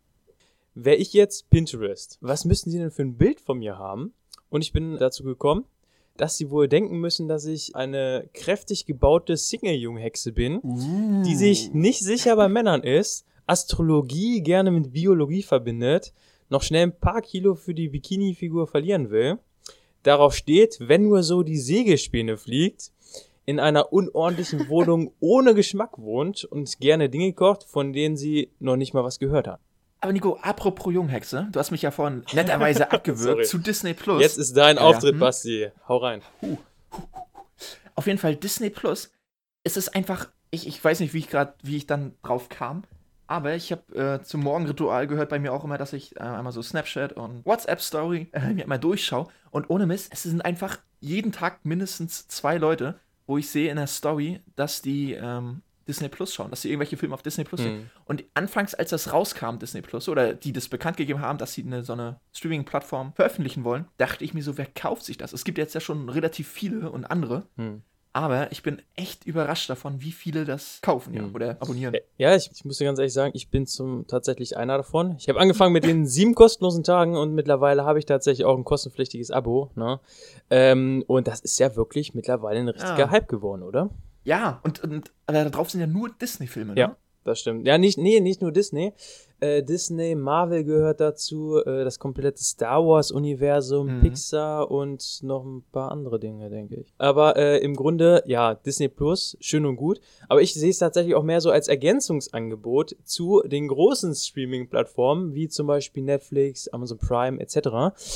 Wäre 0.79 0.97
ich 0.97 1.13
jetzt 1.13 1.49
Pinterest, 1.49 2.19
was 2.21 2.45
müssten 2.45 2.69
sie 2.69 2.77
denn 2.77 2.91
für 2.91 3.01
ein 3.01 3.17
Bild 3.17 3.41
von 3.41 3.57
mir 3.57 3.79
haben? 3.79 4.13
Und 4.49 4.63
ich 4.63 4.73
bin 4.73 4.95
dazu 4.99 5.23
gekommen, 5.23 5.65
dass 6.17 6.37
sie 6.37 6.51
wohl 6.51 6.67
denken 6.67 6.99
müssen, 6.99 7.27
dass 7.27 7.45
ich 7.45 7.75
eine 7.75 8.29
kräftig 8.35 8.85
gebaute 8.85 9.37
Single-Junghexe 9.37 10.33
bin, 10.33 10.61
die 11.25 11.35
sich 11.35 11.73
nicht 11.73 12.01
sicher 12.01 12.35
bei 12.35 12.47
Männern 12.47 12.83
ist, 12.83 13.25
Astrologie 13.47 14.43
gerne 14.43 14.69
mit 14.69 14.93
Biologie 14.93 15.41
verbindet, 15.41 16.13
noch 16.49 16.61
schnell 16.61 16.83
ein 16.83 16.99
paar 16.99 17.23
Kilo 17.23 17.55
für 17.55 17.73
die 17.73 17.89
Bikini-Figur 17.89 18.67
verlieren 18.67 19.09
will, 19.09 19.39
darauf 20.03 20.35
steht, 20.35 20.77
wenn 20.79 21.07
nur 21.07 21.23
so 21.23 21.41
die 21.41 21.57
Sägespäne 21.57 22.37
fliegt, 22.37 22.91
in 23.47 23.59
einer 23.59 23.91
unordentlichen 23.91 24.67
Wohnung 24.69 25.11
ohne 25.19 25.55
Geschmack 25.55 25.97
wohnt 25.97 26.43
und 26.43 26.79
gerne 26.79 27.09
Dinge 27.09 27.33
kocht, 27.33 27.63
von 27.63 27.93
denen 27.93 28.15
sie 28.15 28.51
noch 28.59 28.75
nicht 28.75 28.93
mal 28.93 29.03
was 29.03 29.17
gehört 29.17 29.47
hat. 29.47 29.59
Aber 29.99 30.13
Nico, 30.13 30.37
apropos 30.41 30.93
Junghexe, 30.93 31.47
du 31.51 31.59
hast 31.59 31.71
mich 31.71 31.81
ja 31.81 31.91
vorhin 31.91 32.23
netterweise 32.33 32.91
abgewürgt 32.91 33.47
zu 33.47 33.57
Disney 33.57 33.93
Plus. 33.93 34.21
Jetzt 34.21 34.37
ist 34.37 34.55
dein 34.55 34.75
Ja, 34.75 34.83
Auftritt, 34.83 35.13
hm? 35.13 35.19
Basti. 35.19 35.71
Hau 35.87 35.97
rein. 35.97 36.21
Auf 37.95 38.05
jeden 38.05 38.19
Fall 38.19 38.35
Disney 38.35 38.69
Plus. 38.69 39.11
Es 39.63 39.75
ist 39.75 39.95
einfach, 39.95 40.29
ich, 40.51 40.67
ich 40.67 40.83
weiß 40.83 40.99
nicht, 40.99 41.13
wie 41.13 41.19
ich 41.19 41.29
gerade, 41.29 41.53
wie 41.63 41.77
ich 41.77 41.87
dann 41.87 42.13
drauf 42.23 42.47
kam, 42.49 42.83
aber 43.25 43.55
ich 43.55 43.71
habe 43.71 43.95
äh, 43.95 44.23
zum 44.23 44.41
Morgenritual 44.41 45.07
gehört 45.07 45.29
bei 45.29 45.39
mir 45.39 45.51
auch 45.51 45.63
immer, 45.63 45.77
dass 45.77 45.93
ich 45.93 46.15
äh, 46.15 46.19
einmal 46.21 46.53
so 46.53 46.61
Snapchat 46.61 47.13
und 47.13 47.45
WhatsApp 47.45 47.81
Story 47.81 48.29
äh, 48.31 48.53
mir 48.53 48.67
mal 48.67 48.77
durchschaue 48.77 49.27
und 49.51 49.69
ohne 49.69 49.85
Mist, 49.85 50.09
es 50.13 50.23
sind 50.23 50.45
einfach 50.45 50.79
jeden 50.99 51.31
Tag 51.31 51.65
mindestens 51.65 52.27
zwei 52.27 52.57
Leute, 52.57 52.99
wo 53.25 53.37
ich 53.37 53.49
sehe 53.49 53.69
in 53.69 53.77
der 53.77 53.87
Story, 53.87 54.41
dass 54.55 54.81
die 54.81 55.13
ähm, 55.13 55.61
Disney 55.87 56.09
Plus 56.09 56.33
schauen, 56.33 56.49
dass 56.49 56.61
sie 56.61 56.69
irgendwelche 56.69 56.97
Filme 56.97 57.13
auf 57.13 57.21
Disney 57.21 57.43
Plus 57.43 57.61
sehen. 57.61 57.77
Mhm. 57.77 57.89
Und 58.05 58.23
anfangs, 58.33 58.75
als 58.75 58.89
das 58.89 59.13
rauskam, 59.13 59.57
Disney 59.59 59.81
Plus, 59.81 60.09
oder 60.09 60.33
die 60.33 60.53
das 60.53 60.67
bekannt 60.67 60.97
gegeben 60.97 61.21
haben, 61.21 61.37
dass 61.37 61.53
sie 61.53 61.63
eine, 61.63 61.83
so 61.83 61.93
eine 61.93 62.19
Streaming-Plattform 62.33 63.13
veröffentlichen 63.13 63.63
wollen, 63.63 63.85
dachte 63.97 64.23
ich 64.23 64.33
mir 64.33 64.43
so, 64.43 64.57
wer 64.57 64.65
kauft 64.65 65.03
sich 65.03 65.17
das? 65.17 65.33
Es 65.33 65.43
gibt 65.43 65.57
jetzt 65.57 65.73
ja 65.73 65.81
schon 65.81 66.09
relativ 66.09 66.47
viele 66.47 66.91
und 66.91 67.05
andere. 67.05 67.47
Mhm. 67.55 67.83
Aber 68.17 68.51
ich 68.51 68.63
bin 68.63 68.81
echt 68.95 69.25
überrascht 69.25 69.69
davon, 69.69 70.01
wie 70.01 70.11
viele 70.11 70.43
das 70.43 70.79
kaufen 70.81 71.13
ja, 71.13 71.21
mhm. 71.21 71.35
oder 71.35 71.51
abonnieren. 71.59 71.95
Ja, 72.17 72.35
ich, 72.35 72.49
ich 72.51 72.65
muss 72.65 72.79
dir 72.79 72.85
ganz 72.85 72.97
ehrlich 72.97 73.13
sagen, 73.13 73.31
ich 73.35 73.51
bin 73.51 73.67
zum 73.67 74.07
tatsächlich 74.07 74.57
einer 74.57 74.77
davon. 74.77 75.15
Ich 75.19 75.29
habe 75.29 75.39
angefangen 75.39 75.71
mit 75.71 75.83
den 75.83 76.07
sieben 76.07 76.33
kostenlosen 76.33 76.83
Tagen 76.83 77.15
und 77.15 77.35
mittlerweile 77.35 77.85
habe 77.85 77.99
ich 77.99 78.07
tatsächlich 78.07 78.43
auch 78.43 78.57
ein 78.57 78.63
kostenpflichtiges 78.63 79.29
Abo. 79.29 79.69
Ne? 79.75 79.99
Ähm, 80.49 81.03
und 81.05 81.27
das 81.27 81.41
ist 81.41 81.59
ja 81.59 81.75
wirklich 81.75 82.15
mittlerweile 82.15 82.59
ein 82.59 82.69
richtiger 82.69 82.97
ja. 82.97 83.09
Hype 83.11 83.27
geworden, 83.27 83.61
oder? 83.61 83.91
Ja, 84.27 84.59
und, 84.63 84.83
und 84.83 85.13
da 85.25 85.49
drauf 85.49 85.69
sind 85.69 85.79
ja 85.79 85.87
nur 85.87 86.09
Disney-Filme, 86.09 86.73
ne? 86.73 86.79
Ja, 86.79 86.97
das 87.23 87.39
stimmt. 87.39 87.65
Ja, 87.65 87.77
nicht, 87.77 87.97
nee, 87.97 88.19
nicht 88.19 88.41
nur 88.41 88.51
Disney. 88.51 88.91
Äh, 89.39 89.63
Disney, 89.63 90.15
Marvel 90.15 90.65
gehört 90.65 90.99
dazu, 90.99 91.61
äh, 91.65 91.85
das 91.85 91.97
komplette 91.97 92.43
Star 92.43 92.85
Wars-Universum, 92.85 93.97
mhm. 93.97 94.01
Pixar 94.01 94.69
und 94.69 95.19
noch 95.23 95.45
ein 95.45 95.63
paar 95.71 95.91
andere 95.93 96.19
Dinge, 96.19 96.49
denke 96.49 96.75
ich. 96.75 96.93
Aber 96.97 97.37
äh, 97.37 97.59
im 97.59 97.73
Grunde, 97.73 98.21
ja, 98.25 98.55
Disney 98.55 98.89
Plus, 98.89 99.37
schön 99.39 99.65
und 99.65 99.77
gut. 99.77 100.01
Aber 100.27 100.41
ich 100.41 100.53
sehe 100.53 100.71
es 100.71 100.79
tatsächlich 100.79 101.15
auch 101.15 101.23
mehr 101.23 101.39
so 101.39 101.49
als 101.49 101.69
Ergänzungsangebot 101.69 102.97
zu 103.05 103.41
den 103.45 103.69
großen 103.69 104.13
Streaming-Plattformen, 104.13 105.35
wie 105.35 105.47
zum 105.47 105.67
Beispiel 105.67 106.03
Netflix, 106.03 106.67
Amazon 106.67 106.97
Prime 106.97 107.39
etc. 107.39 107.57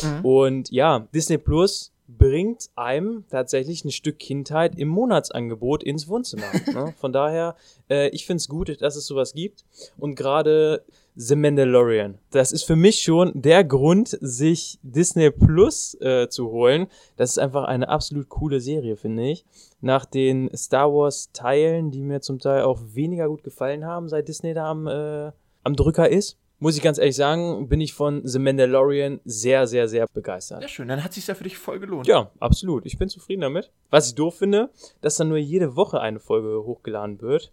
Mhm. 0.03 0.25
Und 0.25 0.71
ja, 0.71 1.07
Disney 1.13 1.37
Plus 1.37 1.93
bringt 2.17 2.69
einem 2.75 3.25
tatsächlich 3.29 3.85
ein 3.85 3.91
Stück 3.91 4.19
Kindheit 4.19 4.77
im 4.77 4.87
Monatsangebot 4.87 5.83
ins 5.83 6.07
Wohnzimmer. 6.07 6.45
ne? 6.73 6.93
Von 6.97 7.13
daher, 7.13 7.55
äh, 7.89 8.09
ich 8.09 8.25
finde 8.25 8.37
es 8.37 8.47
gut, 8.47 8.81
dass 8.81 8.95
es 8.95 9.05
sowas 9.05 9.33
gibt. 9.33 9.65
Und 9.97 10.15
gerade 10.15 10.83
The 11.15 11.35
Mandalorian, 11.35 12.19
das 12.31 12.53
ist 12.53 12.63
für 12.63 12.77
mich 12.77 13.01
schon 13.01 13.31
der 13.33 13.63
Grund, 13.63 14.17
sich 14.21 14.79
Disney 14.81 15.29
Plus 15.29 15.95
äh, 15.99 16.29
zu 16.29 16.49
holen. 16.51 16.87
Das 17.17 17.31
ist 17.31 17.37
einfach 17.37 17.65
eine 17.65 17.89
absolut 17.89 18.29
coole 18.29 18.61
Serie, 18.61 18.95
finde 18.95 19.29
ich. 19.29 19.45
Nach 19.81 20.05
den 20.05 20.49
Star 20.55 20.93
Wars 20.93 21.31
Teilen, 21.33 21.91
die 21.91 22.01
mir 22.01 22.21
zum 22.21 22.39
Teil 22.39 22.63
auch 22.63 22.79
weniger 22.93 23.27
gut 23.27 23.43
gefallen 23.43 23.85
haben, 23.85 24.07
seit 24.07 24.27
Disney 24.27 24.53
da 24.53 24.71
am, 24.71 24.87
äh, 24.87 25.31
am 25.63 25.75
Drücker 25.75 26.09
ist 26.09 26.37
muss 26.61 26.77
ich 26.77 26.83
ganz 26.83 26.99
ehrlich 26.99 27.15
sagen, 27.15 27.67
bin 27.67 27.81
ich 27.81 27.93
von 27.93 28.21
The 28.25 28.37
Mandalorian 28.37 29.19
sehr, 29.25 29.65
sehr, 29.65 29.87
sehr 29.87 30.05
begeistert. 30.13 30.61
Ja, 30.61 30.67
schön. 30.67 30.87
Dann 30.87 31.03
hat 31.03 31.11
sich 31.11 31.25
ja 31.25 31.33
für 31.33 31.43
dich 31.43 31.57
voll 31.57 31.79
gelohnt. 31.79 32.05
Ja, 32.05 32.29
absolut. 32.39 32.85
Ich 32.85 32.99
bin 32.99 33.09
zufrieden 33.09 33.41
damit. 33.41 33.71
Was 33.89 34.07
ich 34.07 34.15
doof 34.15 34.37
finde, 34.37 34.69
dass 35.01 35.17
dann 35.17 35.29
nur 35.29 35.39
jede 35.39 35.75
Woche 35.75 35.99
eine 35.99 36.19
Folge 36.19 36.63
hochgeladen 36.63 37.19
wird. 37.19 37.51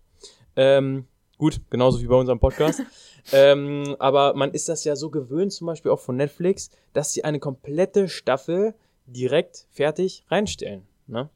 Ähm, 0.57 1.07
gut, 1.39 1.63
genauso 1.71 2.03
wie 2.03 2.07
bei 2.07 2.17
unserem 2.17 2.39
Podcast. 2.39 2.83
ähm, 3.33 3.97
aber 3.99 4.35
man 4.35 4.53
ist 4.53 4.69
das 4.69 4.85
ja 4.85 4.95
so 4.95 5.09
gewöhnt, 5.09 5.55
zum 5.55 5.69
Beispiel 5.69 5.91
auch 5.91 6.01
von 6.01 6.17
Netflix, 6.17 6.71
dass 6.93 7.15
sie 7.15 7.25
eine 7.25 7.39
komplette 7.39 8.11
Staffel 8.11 8.75
direkt 9.07 9.67
fertig 9.71 10.27
reinstellen. 10.29 10.87
Ne? 11.07 11.31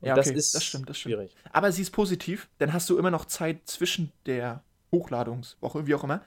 ja, 0.00 0.14
okay. 0.14 0.16
das 0.16 0.30
ist 0.30 0.54
das 0.56 0.64
stimmt, 0.64 0.88
das 0.88 0.98
stimmt. 0.98 1.14
schwierig. 1.14 1.36
Aber 1.52 1.70
sie 1.70 1.82
ist 1.82 1.92
positiv, 1.92 2.48
dann 2.58 2.72
hast 2.72 2.90
du 2.90 2.98
immer 2.98 3.12
noch 3.12 3.26
Zeit 3.26 3.60
zwischen 3.66 4.10
der 4.26 4.64
Hochladungswoche, 4.90 5.86
wie 5.86 5.94
auch 5.94 6.02
immer, 6.02 6.22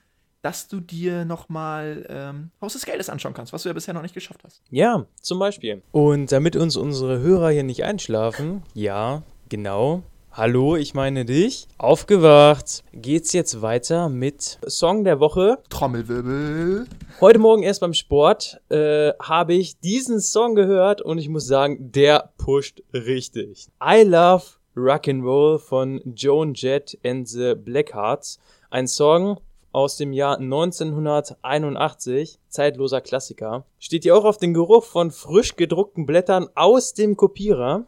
dass 0.46 0.68
du 0.68 0.80
dir 0.80 1.25
nochmal 1.25 2.06
ähm, 2.08 2.52
Haus 2.62 2.74
des 2.74 2.86
Geldes 2.86 3.10
anschauen 3.10 3.34
kannst, 3.34 3.52
was 3.52 3.64
du 3.64 3.70
ja 3.70 3.74
bisher 3.74 3.96
noch 3.96 4.04
nicht 4.04 4.14
geschafft 4.14 4.42
hast. 4.44 4.62
Ja, 4.70 5.08
zum 5.20 5.40
Beispiel. 5.40 5.82
Und 5.92 6.32
damit 6.32 6.56
uns 6.56 6.78
unsere 6.78 7.20
Hörer 7.20 7.50
hier 7.50 7.64
nicht 7.64 7.84
einschlafen, 7.84 8.62
ja, 8.75 9.24
genau. 9.50 10.04
Hallo, 10.32 10.75
ich 10.75 10.94
meine 10.94 11.25
dich. 11.25 11.68
Aufgewacht. 11.80 12.84
Geht's 12.94 13.34
jetzt 13.34 13.64
weiter 13.64 14.08
mit 14.08 14.60
Song 14.68 15.04
der 15.04 15.20
Woche. 15.20 15.58
Trommelwirbel. 15.70 16.86
Heute 17.22 17.40
Morgen 17.40 17.64
erst 17.64 17.82
beim 17.82 17.96
Sport 17.96 18.62
äh, 18.70 19.14
habe 19.20 19.56
ich 19.56 19.80
diesen 19.80 20.22
Song 20.22 20.54
gehört 20.54 21.02
und 21.02 21.18
ich 21.18 21.28
muss 21.28 21.48
sagen, 21.48 21.92
der 21.92 22.34
pusht 22.38 22.84
richtig. 22.94 23.70
I 23.84 24.04
Love 24.04 24.44
Rock'n'Roll 24.75 25.58
von 25.58 26.02
Joan 26.06 26.54
Jett 26.54 27.00
and 27.04 27.28
the 27.28 27.56
Blackhearts. 27.56 28.38
Ein 28.70 28.88
Song, 28.88 29.40
aus 29.75 29.98
dem 29.98 30.13
Jahr 30.13 30.38
1981, 30.38 32.39
zeitloser 32.48 33.01
Klassiker. 33.01 33.65
Steht 33.77 34.05
ihr 34.05 34.15
auch 34.15 34.24
auf 34.24 34.38
den 34.38 34.53
Geruch 34.53 34.86
von 34.86 35.12
frisch 35.12 35.58
gedruckten 35.58 36.05
Blättern 36.05 36.48
aus 36.55 36.94
dem 36.94 37.17
Kopierer? 37.17 37.86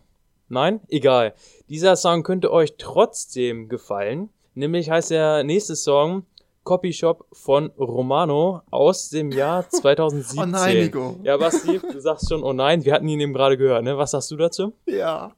Nein? 0.50 0.82
Egal. 0.90 1.34
Dieser 1.70 1.96
Song 1.96 2.24
könnte 2.24 2.52
euch 2.52 2.76
trotzdem 2.78 3.70
gefallen. 3.70 4.28
Nämlich 4.54 4.90
heißt 4.90 5.12
der 5.12 5.46
nächste 5.46 5.78
Song 5.78 6.26
Copyshop 6.66 7.26
von 7.32 7.72
Romano 7.80 8.64
aus 8.70 9.10
dem 9.10 9.32
Jahr 9.32 9.70
2017. 9.70 10.40
oh 10.44 10.46
nein, 10.46 10.78
Nico. 10.78 11.16
Ja, 11.24 11.38
Basti, 11.38 11.80
du 11.80 12.02
sagst 12.02 12.28
schon, 12.28 12.44
oh 12.44 12.52
nein, 12.52 12.84
wir 12.84 12.94
hatten 12.94 13.08
ihn 13.08 13.22
eben 13.22 13.32
gerade 13.32 13.58
gehört, 13.58 13.86
ne? 13.86 13.98
Was 13.98 14.12
sagst 14.12 14.30
du 14.30 14.36
dazu? 14.36 14.74
Ja. 14.86 15.34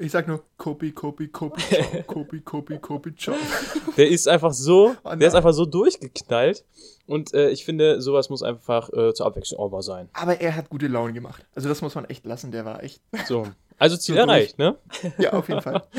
Ich 0.00 0.12
sag 0.12 0.26
nur 0.26 0.42
Kopi, 0.56 0.92
Kopi, 0.92 1.28
Kopi, 1.28 1.62
Kopi, 2.06 2.40
Kopi, 2.40 2.78
Kopi, 2.78 3.14
Ciao. 3.16 3.36
Der 3.98 4.08
ist 4.08 4.26
einfach 4.28 4.54
so, 4.54 4.96
oh 5.04 5.14
der 5.14 5.28
ist 5.28 5.34
einfach 5.34 5.52
so 5.52 5.66
durchgeknallt. 5.66 6.64
Und 7.06 7.34
äh, 7.34 7.50
ich 7.50 7.66
finde, 7.66 8.00
sowas 8.00 8.30
muss 8.30 8.42
einfach 8.42 8.88
äh, 8.94 9.12
zur 9.12 9.26
Abwechslung 9.26 9.60
auch 9.60 9.70
mal 9.70 9.82
sein. 9.82 10.08
Aber 10.14 10.40
er 10.40 10.56
hat 10.56 10.70
gute 10.70 10.86
Laune 10.86 11.12
gemacht. 11.12 11.44
Also 11.54 11.68
das 11.68 11.82
muss 11.82 11.94
man 11.94 12.06
echt 12.06 12.24
lassen, 12.24 12.50
der 12.50 12.64
war 12.64 12.82
echt. 12.82 13.02
So. 13.26 13.46
Also 13.76 13.96
Ziel 13.98 14.14
so 14.14 14.22
erreicht, 14.22 14.58
ne? 14.58 14.78
Ja, 15.18 15.34
auf 15.34 15.48
jeden 15.50 15.60
Fall. 15.60 15.82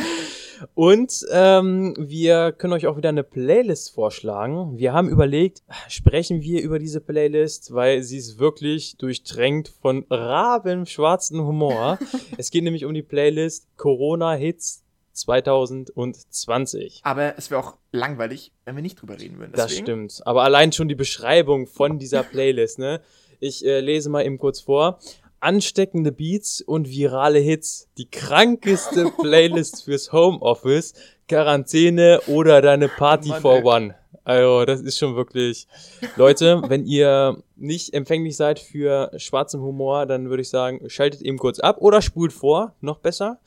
Und 0.74 1.26
ähm, 1.32 1.96
wir 1.98 2.52
können 2.52 2.74
euch 2.74 2.88
auch 2.88 2.98
wieder 2.98 3.10
eine 3.10 3.24
Playlist 3.24 3.94
vorschlagen. 3.94 4.78
Wir 4.78 4.94
haben 4.94 5.10
überlegt, 5.10 5.64
sprechen 5.88 6.42
wir 6.42 6.62
über 6.62 6.80
diese 6.80 7.02
Playlist, 7.02 7.74
weil 7.74 8.04
sie 8.04 8.18
ist 8.18 8.40
wirklich 8.40 8.98
durchtränkt 8.98 9.70
von 9.70 10.06
rabenschwarzen 10.10 11.42
Humor. 11.42 12.00
es 12.38 12.52
geht 12.52 12.64
nämlich 12.64 12.86
um 12.86 12.94
die 12.94 13.04
Playlist 13.04 13.68
Corona 13.78 14.34
Hits 14.34 14.84
2020. 15.14 17.02
Aber 17.04 17.38
es 17.38 17.52
wäre 17.52 17.62
auch 17.62 17.76
langweilig, 17.92 18.52
wenn 18.66 18.76
wir 18.76 18.82
nicht 18.82 19.02
drüber 19.02 19.20
reden 19.20 19.40
würden. 19.40 19.52
Deswegen. 19.56 19.58
Das 19.58 19.74
stimmt. 19.74 20.22
Aber 20.26 20.44
allein 20.44 20.72
schon 20.72 20.88
die 20.88 20.96
Beschreibung 20.96 21.68
von 21.68 22.00
dieser 22.00 22.24
Playlist, 22.24 22.80
ne? 22.80 23.02
Ich 23.44 23.66
äh, 23.66 23.80
lese 23.80 24.10
mal 24.10 24.24
eben 24.24 24.38
kurz 24.38 24.60
vor 24.62 25.00
ansteckende 25.42 26.12
Beats 26.12 26.62
und 26.62 26.90
virale 26.90 27.40
Hits. 27.40 27.88
Die 27.98 28.10
krankeste 28.10 29.12
Playlist 29.22 29.84
fürs 29.84 30.12
Homeoffice, 30.14 30.94
Quarantäne 31.28 32.22
oder 32.28 32.62
deine 32.62 32.88
Party 32.88 33.30
Mann, 33.30 33.42
for 33.42 33.58
ey. 33.58 33.64
One. 33.64 33.96
Also, 34.24 34.66
das 34.66 34.82
ist 34.82 34.98
schon 34.98 35.16
wirklich. 35.16 35.68
Leute, 36.16 36.62
wenn 36.68 36.86
ihr 36.86 37.44
nicht 37.62 37.94
empfänglich 37.94 38.36
seid 38.36 38.60
für 38.60 39.12
schwarzen 39.18 39.62
Humor, 39.62 40.06
dann 40.06 40.30
würde 40.30 40.42
ich 40.42 40.50
sagen, 40.50 40.90
schaltet 40.90 41.22
eben 41.22 41.38
kurz 41.38 41.60
ab 41.60 41.78
oder 41.80 42.02
spult 42.02 42.34
vor, 42.34 42.76
noch 42.82 43.00
besser. 43.00 43.40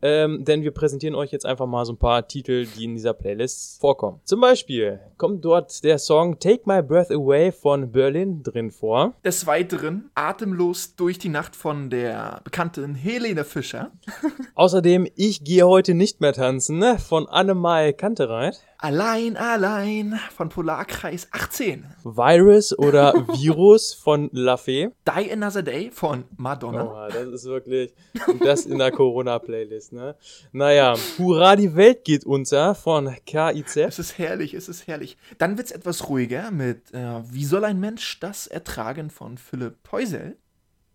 Ähm, 0.00 0.44
denn 0.44 0.62
wir 0.62 0.70
präsentieren 0.70 1.14
euch 1.14 1.32
jetzt 1.32 1.46
einfach 1.46 1.66
mal 1.66 1.84
so 1.84 1.92
ein 1.92 1.98
paar 1.98 2.28
Titel, 2.28 2.66
die 2.66 2.84
in 2.84 2.94
dieser 2.94 3.14
Playlist 3.14 3.80
vorkommen. 3.80 4.20
Zum 4.24 4.40
Beispiel 4.40 5.00
kommt 5.16 5.44
dort 5.44 5.82
der 5.84 5.98
Song 5.98 6.38
Take 6.38 6.62
My 6.66 6.82
Breath 6.82 7.10
Away 7.10 7.52
von 7.52 7.90
Berlin 7.90 8.42
drin 8.42 8.70
vor. 8.70 9.14
Des 9.24 9.46
Weiteren 9.46 10.10
Atemlos 10.14 10.94
durch 10.96 11.18
die 11.18 11.28
Nacht 11.28 11.56
von 11.56 11.90
der 11.90 12.40
bekannten 12.44 12.94
Helene 12.94 13.44
Fischer. 13.44 13.92
Außerdem 14.54 15.08
Ich 15.14 15.44
gehe 15.44 15.66
heute 15.66 15.94
nicht 15.94 16.20
mehr 16.20 16.32
tanzen 16.32 16.78
ne, 16.78 16.98
von 16.98 17.28
Annemai 17.28 17.92
Kantereit. 17.92 18.60
Allein, 18.82 19.36
allein 19.36 20.18
von 20.34 20.48
Polarkreis 20.48 21.28
18. 21.30 21.86
Virus 22.02 22.76
oder 22.76 23.14
Virus 23.28 23.94
von 23.94 24.28
La 24.32 24.56
Fee. 24.56 24.88
Die 25.06 25.32
Another 25.32 25.62
Day 25.62 25.92
von 25.92 26.24
Madonna. 26.36 27.06
Oh, 27.06 27.08
das 27.08 27.28
ist 27.28 27.44
wirklich 27.44 27.94
das 28.40 28.66
in 28.66 28.78
der 28.78 28.90
Corona-Playlist, 28.90 29.92
ne? 29.92 30.16
Naja, 30.50 30.96
Hurra, 31.16 31.54
die 31.54 31.76
Welt 31.76 32.02
geht 32.02 32.26
unter 32.26 32.74
von 32.74 33.14
KIZ. 33.24 33.76
Es 33.76 34.00
ist 34.00 34.18
herrlich, 34.18 34.52
es 34.52 34.68
ist 34.68 34.88
herrlich. 34.88 35.16
Dann 35.38 35.56
wird 35.58 35.68
es 35.68 35.72
etwas 35.72 36.08
ruhiger 36.08 36.50
mit 36.50 36.92
äh, 36.92 37.20
Wie 37.30 37.44
soll 37.44 37.64
ein 37.64 37.78
Mensch 37.78 38.18
das 38.18 38.48
ertragen 38.48 39.10
von 39.10 39.38
Philipp 39.38 39.84
Teusel. 39.84 40.38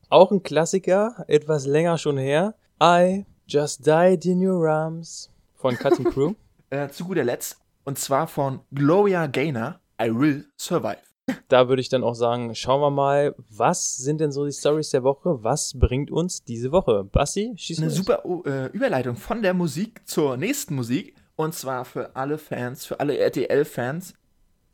Auch 0.10 0.32
ein 0.32 0.44
Klassiker, 0.44 1.24
etwas 1.30 1.66
länger 1.66 1.98
schon 1.98 2.18
her. 2.18 2.54
I 2.84 3.26
just 3.48 3.88
died 3.88 4.26
in 4.26 4.46
your 4.46 4.68
arms 4.68 5.32
von 5.56 5.78
Cutting 5.78 6.04
Crew. 6.04 6.34
äh, 6.70 6.90
zu 6.90 7.06
guter 7.06 7.24
Letzt 7.24 7.62
und 7.88 7.98
zwar 7.98 8.28
von 8.28 8.60
Gloria 8.74 9.28
Gaynor, 9.28 9.80
I 10.02 10.14
Will 10.14 10.46
Survive. 10.60 10.98
Da 11.48 11.70
würde 11.70 11.82
ich 11.82 11.88
dann 11.88 12.04
auch 12.04 12.16
sagen, 12.16 12.54
schauen 12.54 12.82
wir 12.82 12.92
mal, 12.92 13.34
was 13.50 13.96
sind 13.96 14.20
denn 14.20 14.34
so 14.34 14.46
die 14.46 14.52
Stories 14.52 14.90
der 14.90 15.04
Woche? 15.04 15.42
Was 15.42 15.72
bringt 15.74 16.12
uns 16.12 16.44
diese 16.44 16.74
Woche? 16.74 17.06
Bassi, 17.06 17.54
schieß 17.56 17.80
Eine 17.80 17.90
super 17.90 18.24
äh, 18.46 18.66
Überleitung 18.74 19.16
von 19.16 19.42
der 19.42 19.54
Musik 19.54 20.02
zur 20.06 20.36
nächsten 20.36 20.76
Musik. 20.76 21.16
Und 21.38 21.56
zwar 21.56 21.86
für 21.86 22.14
alle 22.14 22.38
Fans, 22.38 22.86
für 22.86 23.00
alle 23.00 23.18
RTL-Fans. 23.18 24.16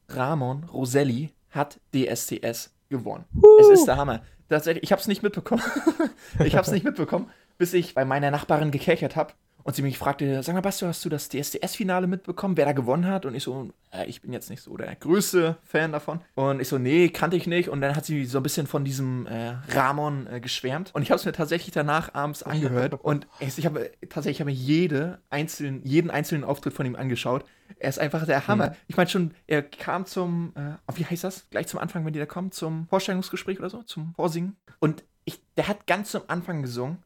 Ramon 0.10 0.64
Roselli 0.64 1.34
hat 1.52 1.80
DSTS 1.94 2.74
gewonnen. 2.90 3.26
Uh. 3.36 3.46
Es 3.62 3.70
ist 3.70 3.86
der 3.86 3.98
Hammer. 3.98 4.24
Tatsächlich, 4.50 4.84
ich 4.84 4.92
habe 4.92 5.02
es 5.02 5.08
nicht 5.08 5.22
mitbekommen. 5.22 5.62
ich 6.44 6.56
habe 6.56 6.66
es 6.66 6.72
nicht 6.72 6.84
mitbekommen, 6.84 7.30
bis 7.60 7.74
ich 7.74 7.94
bei 7.94 8.06
meiner 8.06 8.32
Nachbarin 8.32 8.72
gekerchert 8.72 9.16
habe 9.16 9.34
und 9.64 9.76
sie 9.76 9.82
mich 9.82 9.98
fragte, 9.98 10.44
sag 10.44 10.54
mal, 10.56 10.62
Basti, 10.62 10.86
hast 10.86 11.04
du 11.06 11.10
das 11.10 11.30
DSDS-Finale 11.30 12.08
mitbekommen, 12.08 12.58
wer 12.58 12.66
da 12.66 12.74
gewonnen 12.74 13.08
hat? 13.08 13.26
Und 13.26 13.34
ich 13.34 13.44
so, 13.44 13.70
äh, 13.92 14.06
ich 14.06 14.22
bin 14.22 14.34
jetzt 14.34 14.50
nicht 14.50 14.62
so 14.62 14.76
der 14.76 14.96
größte 14.96 15.58
Fan 15.64 15.92
davon. 15.92 16.20
Und 16.36 16.60
ich 16.60 16.68
so, 16.68 16.78
nee, 16.78 17.10
kannte 17.10 17.38
ich 17.38 17.48
nicht. 17.48 17.70
Und 17.70 17.82
dann 17.82 17.96
hat 17.96 18.06
sie 18.06 18.26
so 18.26 18.40
ein 18.40 18.44
bisschen 18.44 18.68
von 18.68 18.84
diesem 18.84 19.26
äh, 19.26 19.56
Ramon 19.70 20.28
äh, 20.28 20.42
geschwärmt. 20.42 20.92
Und 20.94 21.02
ich 21.02 21.12
habe 21.12 21.20
es 21.20 21.26
mir 21.26 21.32
tatsächlich 21.32 21.74
danach 21.74 22.14
abends 22.14 22.44
angehört. 22.44 22.96
und 23.02 23.28
ich, 23.40 23.66
habe 23.66 23.90
tatsächlich 24.10 24.42
hab 24.42 24.48
mir 24.48 24.54
jede 24.54 25.20
einzelnen, 25.30 25.82
jeden 25.84 26.12
einzelnen 26.12 26.44
Auftritt 26.44 26.74
von 26.74 26.86
ihm 26.86 26.96
angeschaut. 26.96 27.46
Er 27.80 27.90
ist 27.90 28.00
einfach 28.00 28.26
der 28.26 28.48
Hammer. 28.48 28.72
Mhm. 28.72 28.76
Ich 28.88 28.98
meine 28.98 29.10
schon, 29.10 29.32
er 29.48 29.64
kam 29.64 30.06
zum, 30.06 30.54
äh, 30.56 30.96
wie 30.96 31.06
heißt 31.06 31.24
das? 31.24 31.50
Gleich 31.50 31.68
zum 31.68 31.80
Anfang, 31.80 32.06
wenn 32.06 32.14
die 32.14 32.20
da 32.20 32.26
kommen, 32.26 32.52
zum 32.52 32.88
Vorstellungsgespräch 32.88 33.60
oder 33.60 33.70
so, 33.70 33.84
zum 33.84 34.14
Vorsingen. 34.16 34.58
Und 34.80 35.04
ich, 35.26 35.42
der 35.56 35.70
hat 35.70 35.88
ganz 35.88 36.12
zum 36.12 36.24
Anfang 36.28 36.62
gesungen 36.62 36.98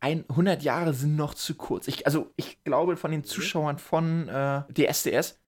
100 0.00 0.62
Jahre 0.62 0.94
sind 0.94 1.16
noch 1.16 1.34
zu 1.34 1.54
kurz. 1.54 1.88
Ich, 1.88 2.06
also 2.06 2.32
ich 2.36 2.62
glaube, 2.64 2.96
von 2.96 3.10
den 3.10 3.24
Zuschauern 3.24 3.78
von 3.78 4.28
äh, 4.28 4.62
DSDS, 4.72 5.38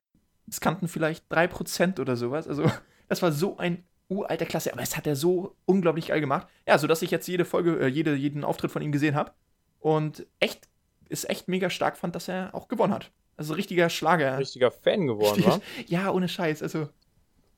es 0.48 0.60
kannten 0.60 0.88
vielleicht 0.88 1.30
3% 1.32 2.00
oder 2.00 2.16
sowas. 2.16 2.48
Also 2.48 2.70
das 3.08 3.22
war 3.22 3.32
so 3.32 3.58
ein 3.58 3.84
uralter 4.08 4.46
Klasse, 4.46 4.72
aber 4.72 4.82
es 4.82 4.96
hat 4.96 5.06
er 5.06 5.14
so 5.14 5.56
unglaublich 5.66 6.08
geil 6.08 6.20
gemacht. 6.20 6.48
Ja, 6.66 6.78
sodass 6.78 7.02
ich 7.02 7.12
jetzt 7.12 7.28
jede 7.28 7.44
Folge, 7.44 7.78
äh, 7.78 7.86
jede, 7.86 8.14
jeden 8.14 8.44
Auftritt 8.44 8.72
von 8.72 8.82
ihm 8.82 8.92
gesehen 8.92 9.14
habe. 9.14 9.32
Und 9.78 10.26
echt, 10.40 10.68
ist 11.08 11.30
echt 11.30 11.48
mega 11.48 11.70
stark 11.70 11.96
fand, 11.96 12.14
dass 12.16 12.28
er 12.28 12.54
auch 12.54 12.68
gewonnen 12.68 12.92
hat. 12.92 13.12
Also 13.36 13.54
richtiger 13.54 13.88
Schlager. 13.88 14.36
Richtiger 14.38 14.70
Fan 14.70 15.06
geworden, 15.06 15.44
war? 15.44 15.60
ja, 15.86 16.10
ohne 16.10 16.28
Scheiß. 16.28 16.62
Also, 16.62 16.88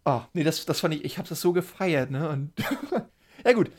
oh, 0.04 0.20
nee, 0.34 0.44
das, 0.44 0.64
das 0.66 0.80
fand 0.80 0.94
ich, 0.94 1.04
ich 1.04 1.18
habe 1.18 1.28
das 1.28 1.40
so 1.40 1.52
gefeiert, 1.52 2.10
ne? 2.10 2.28
Und 2.28 2.52
ja, 3.44 3.52
gut. 3.52 3.70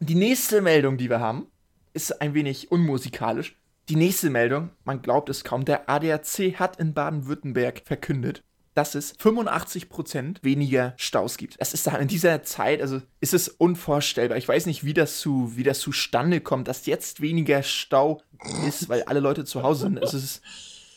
Die 0.00 0.16
nächste 0.16 0.60
Meldung, 0.60 0.98
die 0.98 1.08
wir 1.08 1.20
haben, 1.20 1.46
ist 1.94 2.20
ein 2.20 2.34
wenig 2.34 2.70
unmusikalisch. 2.70 3.56
Die 3.88 3.96
nächste 3.96 4.30
Meldung, 4.30 4.70
man 4.84 5.02
glaubt 5.02 5.28
es 5.28 5.44
kaum, 5.44 5.64
der 5.64 5.90
ADAC 5.90 6.58
hat 6.58 6.78
in 6.78 6.94
Baden-Württemberg 6.94 7.82
verkündet, 7.84 8.42
dass 8.74 8.94
es 8.94 9.18
85% 9.18 10.38
weniger 10.42 10.94
Staus 10.96 11.36
gibt. 11.36 11.60
Das 11.60 11.74
ist 11.74 11.86
da 11.86 11.96
in 11.96 12.08
dieser 12.08 12.42
Zeit, 12.44 12.80
also 12.80 13.02
ist 13.20 13.34
es 13.34 13.48
unvorstellbar. 13.48 14.38
Ich 14.38 14.48
weiß 14.48 14.66
nicht, 14.66 14.84
wie 14.84 14.94
das, 14.94 15.18
zu, 15.18 15.56
wie 15.56 15.64
das 15.64 15.80
zustande 15.80 16.40
kommt, 16.40 16.68
dass 16.68 16.86
jetzt 16.86 17.20
weniger 17.20 17.62
Stau 17.62 18.22
ist, 18.66 18.88
weil 18.88 19.02
alle 19.02 19.20
Leute 19.20 19.44
zu 19.44 19.62
Hause 19.62 19.82
sind. 19.82 19.98
Es 19.98 20.14
ist 20.14 20.42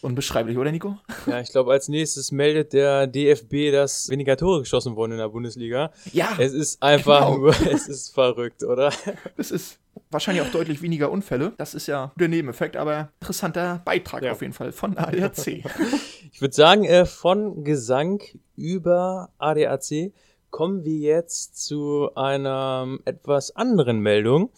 unbeschreiblich, 0.05 0.57
oder 0.57 0.71
Nico? 0.71 0.97
Ja, 1.27 1.39
ich 1.39 1.49
glaube, 1.49 1.71
als 1.71 1.89
nächstes 1.89 2.31
meldet 2.31 2.73
der 2.73 3.07
DFB, 3.07 3.71
dass 3.71 4.09
weniger 4.09 4.37
Tore 4.37 4.59
geschossen 4.59 4.95
wurden 4.95 5.13
in 5.13 5.17
der 5.17 5.29
Bundesliga. 5.29 5.91
Ja. 6.13 6.29
Es 6.37 6.53
ist 6.53 6.81
einfach 6.81 7.27
genau. 7.27 7.37
nur, 7.37 7.55
es 7.71 7.87
ist 7.87 8.13
verrückt, 8.13 8.63
oder? 8.63 8.91
Es 9.37 9.51
ist 9.51 9.79
wahrscheinlich 10.11 10.45
auch 10.45 10.51
deutlich 10.51 10.81
weniger 10.81 11.11
Unfälle. 11.11 11.53
Das 11.57 11.73
ist 11.73 11.87
ja 11.87 12.11
der 12.15 12.27
Nebeneffekt, 12.27 12.77
aber 12.77 13.09
interessanter 13.19 13.81
Beitrag 13.83 14.23
ja. 14.23 14.31
auf 14.31 14.41
jeden 14.41 14.53
Fall 14.53 14.71
von 14.71 14.97
ADAC. 14.97 15.47
ich 16.31 16.41
würde 16.41 16.53
sagen, 16.53 16.85
äh, 16.85 17.05
von 17.05 17.63
Gesang 17.63 18.21
über 18.55 19.29
ADAC 19.37 20.13
kommen 20.49 20.85
wir 20.85 20.97
jetzt 20.97 21.65
zu 21.65 22.09
einer 22.15 22.97
etwas 23.03 23.55
anderen 23.55 23.99
Meldung. 23.99 24.51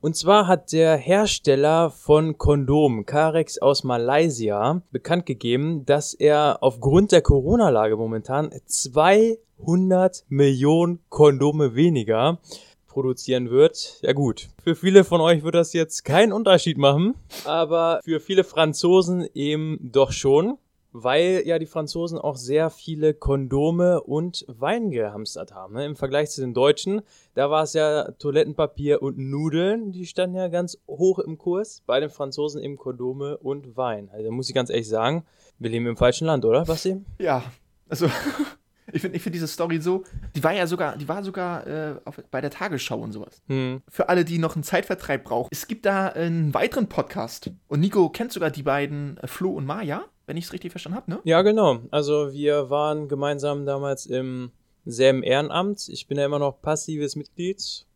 Und 0.00 0.14
zwar 0.14 0.46
hat 0.46 0.72
der 0.72 0.96
Hersteller 0.96 1.90
von 1.90 2.38
Kondomen, 2.38 3.04
Carex 3.04 3.58
aus 3.58 3.82
Malaysia, 3.82 4.80
bekannt 4.92 5.26
gegeben, 5.26 5.84
dass 5.86 6.14
er 6.14 6.58
aufgrund 6.60 7.10
der 7.10 7.20
Corona-Lage 7.20 7.96
momentan 7.96 8.52
200 8.64 10.24
Millionen 10.28 11.00
Kondome 11.08 11.74
weniger 11.74 12.38
produzieren 12.86 13.50
wird. 13.50 13.98
Ja 14.02 14.12
gut, 14.12 14.50
für 14.62 14.76
viele 14.76 15.02
von 15.02 15.20
euch 15.20 15.42
wird 15.42 15.56
das 15.56 15.72
jetzt 15.72 16.04
keinen 16.04 16.32
Unterschied 16.32 16.78
machen, 16.78 17.14
aber 17.44 17.98
für 18.04 18.20
viele 18.20 18.44
Franzosen 18.44 19.28
eben 19.34 19.80
doch 19.82 20.12
schon 20.12 20.58
weil 21.02 21.42
ja 21.44 21.58
die 21.58 21.66
Franzosen 21.66 22.18
auch 22.18 22.36
sehr 22.36 22.70
viele 22.70 23.14
Kondome 23.14 24.00
und 24.00 24.44
Wein 24.48 24.90
gehamstert 24.90 25.54
haben. 25.54 25.74
Ne? 25.74 25.84
Im 25.84 25.96
Vergleich 25.96 26.30
zu 26.30 26.40
den 26.40 26.54
Deutschen, 26.54 27.02
da 27.34 27.50
war 27.50 27.62
es 27.62 27.72
ja 27.72 28.10
Toilettenpapier 28.12 29.02
und 29.02 29.18
Nudeln, 29.18 29.92
die 29.92 30.06
standen 30.06 30.36
ja 30.36 30.48
ganz 30.48 30.78
hoch 30.86 31.18
im 31.18 31.38
Kurs. 31.38 31.82
Bei 31.86 32.00
den 32.00 32.10
Franzosen 32.10 32.62
eben 32.62 32.76
Kondome 32.76 33.38
und 33.38 33.76
Wein. 33.76 34.10
Also 34.12 34.30
muss 34.30 34.48
ich 34.48 34.54
ganz 34.54 34.70
ehrlich 34.70 34.88
sagen, 34.88 35.24
wir 35.58 35.70
leben 35.70 35.86
im 35.86 35.96
falschen 35.96 36.26
Land, 36.26 36.44
oder, 36.44 36.64
Basti? 36.64 36.96
Ja, 37.18 37.42
also 37.88 38.06
ich 38.92 39.00
finde 39.00 39.16
ich 39.16 39.22
find 39.22 39.34
diese 39.34 39.48
Story 39.48 39.80
so, 39.80 40.04
die 40.34 40.42
war 40.42 40.52
ja 40.52 40.66
sogar, 40.66 40.96
die 40.96 41.08
war 41.08 41.22
sogar 41.22 41.66
äh, 41.66 41.94
auf, 42.04 42.20
bei 42.30 42.40
der 42.40 42.50
Tagesschau 42.50 42.98
und 42.98 43.12
sowas. 43.12 43.42
Hm. 43.46 43.82
Für 43.88 44.08
alle, 44.08 44.24
die 44.24 44.38
noch 44.38 44.54
einen 44.54 44.64
Zeitvertreib 44.64 45.24
brauchen. 45.24 45.48
Es 45.50 45.66
gibt 45.66 45.86
da 45.86 46.08
einen 46.08 46.54
weiteren 46.54 46.88
Podcast 46.88 47.50
und 47.68 47.80
Nico 47.80 48.08
kennt 48.10 48.32
sogar 48.32 48.50
die 48.50 48.62
beiden 48.62 49.18
äh, 49.18 49.26
Flo 49.26 49.50
und 49.50 49.66
Maja 49.66 50.04
wenn 50.28 50.36
ich 50.36 50.44
es 50.44 50.52
richtig 50.52 50.70
verstanden 50.70 50.98
habe, 50.98 51.10
ne? 51.10 51.20
Ja, 51.24 51.40
genau. 51.42 51.80
Also 51.90 52.32
wir 52.32 52.68
waren 52.68 53.08
gemeinsam 53.08 53.64
damals 53.64 54.04
im 54.04 54.52
selben 54.84 55.22
Ehrenamt. 55.22 55.88
Ich 55.88 56.06
bin 56.06 56.18
ja 56.18 56.26
immer 56.26 56.38
noch 56.38 56.60
passives 56.60 57.16
Mitglied. 57.16 57.86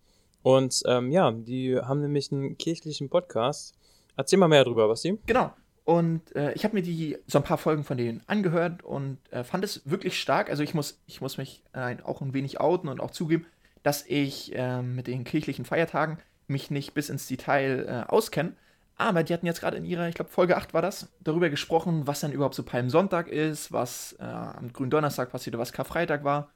Und 0.42 0.82
ähm, 0.86 1.12
ja, 1.12 1.30
die 1.30 1.78
haben 1.78 2.00
nämlich 2.00 2.32
einen 2.32 2.56
kirchlichen 2.56 3.10
Podcast. 3.10 3.74
Erzähl 4.16 4.38
mal 4.38 4.48
mehr 4.48 4.64
darüber, 4.64 4.88
Basti. 4.88 5.18
Genau. 5.26 5.52
Und 5.84 6.34
äh, 6.34 6.52
ich 6.54 6.64
habe 6.64 6.74
mir 6.74 6.82
die 6.82 7.18
so 7.26 7.38
ein 7.38 7.44
paar 7.44 7.58
Folgen 7.58 7.84
von 7.84 7.98
denen 7.98 8.22
angehört 8.26 8.82
und 8.82 9.18
äh, 9.30 9.44
fand 9.44 9.62
es 9.62 9.82
wirklich 9.84 10.18
stark. 10.18 10.48
Also 10.48 10.62
ich 10.62 10.74
muss, 10.74 11.00
ich 11.06 11.20
muss 11.20 11.36
mich 11.36 11.62
äh, 11.74 11.96
auch 12.02 12.22
ein 12.22 12.32
wenig 12.32 12.60
outen 12.60 12.88
und 12.88 13.00
auch 13.00 13.10
zugeben, 13.10 13.46
dass 13.82 14.06
ich 14.06 14.52
ähm, 14.54 14.94
mit 14.94 15.06
den 15.06 15.24
kirchlichen 15.24 15.64
Feiertagen 15.64 16.18
mich 16.46 16.70
nicht 16.70 16.94
bis 16.94 17.10
ins 17.10 17.26
Detail 17.26 17.86
äh, 17.86 18.10
auskenne. 18.10 18.54
Aber 19.02 19.24
die 19.24 19.34
hatten 19.34 19.46
jetzt 19.46 19.60
gerade 19.60 19.76
in 19.76 19.84
ihrer, 19.84 20.08
ich 20.08 20.14
glaube, 20.14 20.30
Folge 20.30 20.56
8 20.56 20.74
war 20.74 20.82
das, 20.82 21.08
darüber 21.20 21.50
gesprochen, 21.50 22.06
was 22.06 22.20
denn 22.20 22.30
überhaupt 22.30 22.54
so 22.54 22.62
Palmsonntag 22.62 23.28
ist, 23.28 23.72
was 23.72 24.14
äh, 24.20 24.22
am 24.22 24.72
Gründonnerstag 24.72 25.30
passierte, 25.32 25.58
was 25.58 25.72
Karfreitag 25.72 26.22
war. 26.22 26.50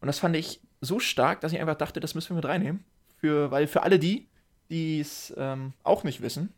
Und 0.00 0.06
das 0.08 0.18
fand 0.18 0.34
ich 0.34 0.60
so 0.80 0.98
stark, 0.98 1.40
dass 1.40 1.52
ich 1.52 1.60
einfach 1.60 1.76
dachte, 1.76 2.00
das 2.00 2.14
müssen 2.14 2.30
wir 2.30 2.36
mit 2.36 2.46
reinnehmen. 2.46 2.84
Für, 3.16 3.50
weil 3.50 3.68
für 3.68 3.84
alle 3.84 3.98
die, 3.98 4.28
die 4.70 5.00
es 5.00 5.32
ähm, 5.36 5.72
auch 5.84 6.04
nicht 6.04 6.20
wissen, 6.20 6.52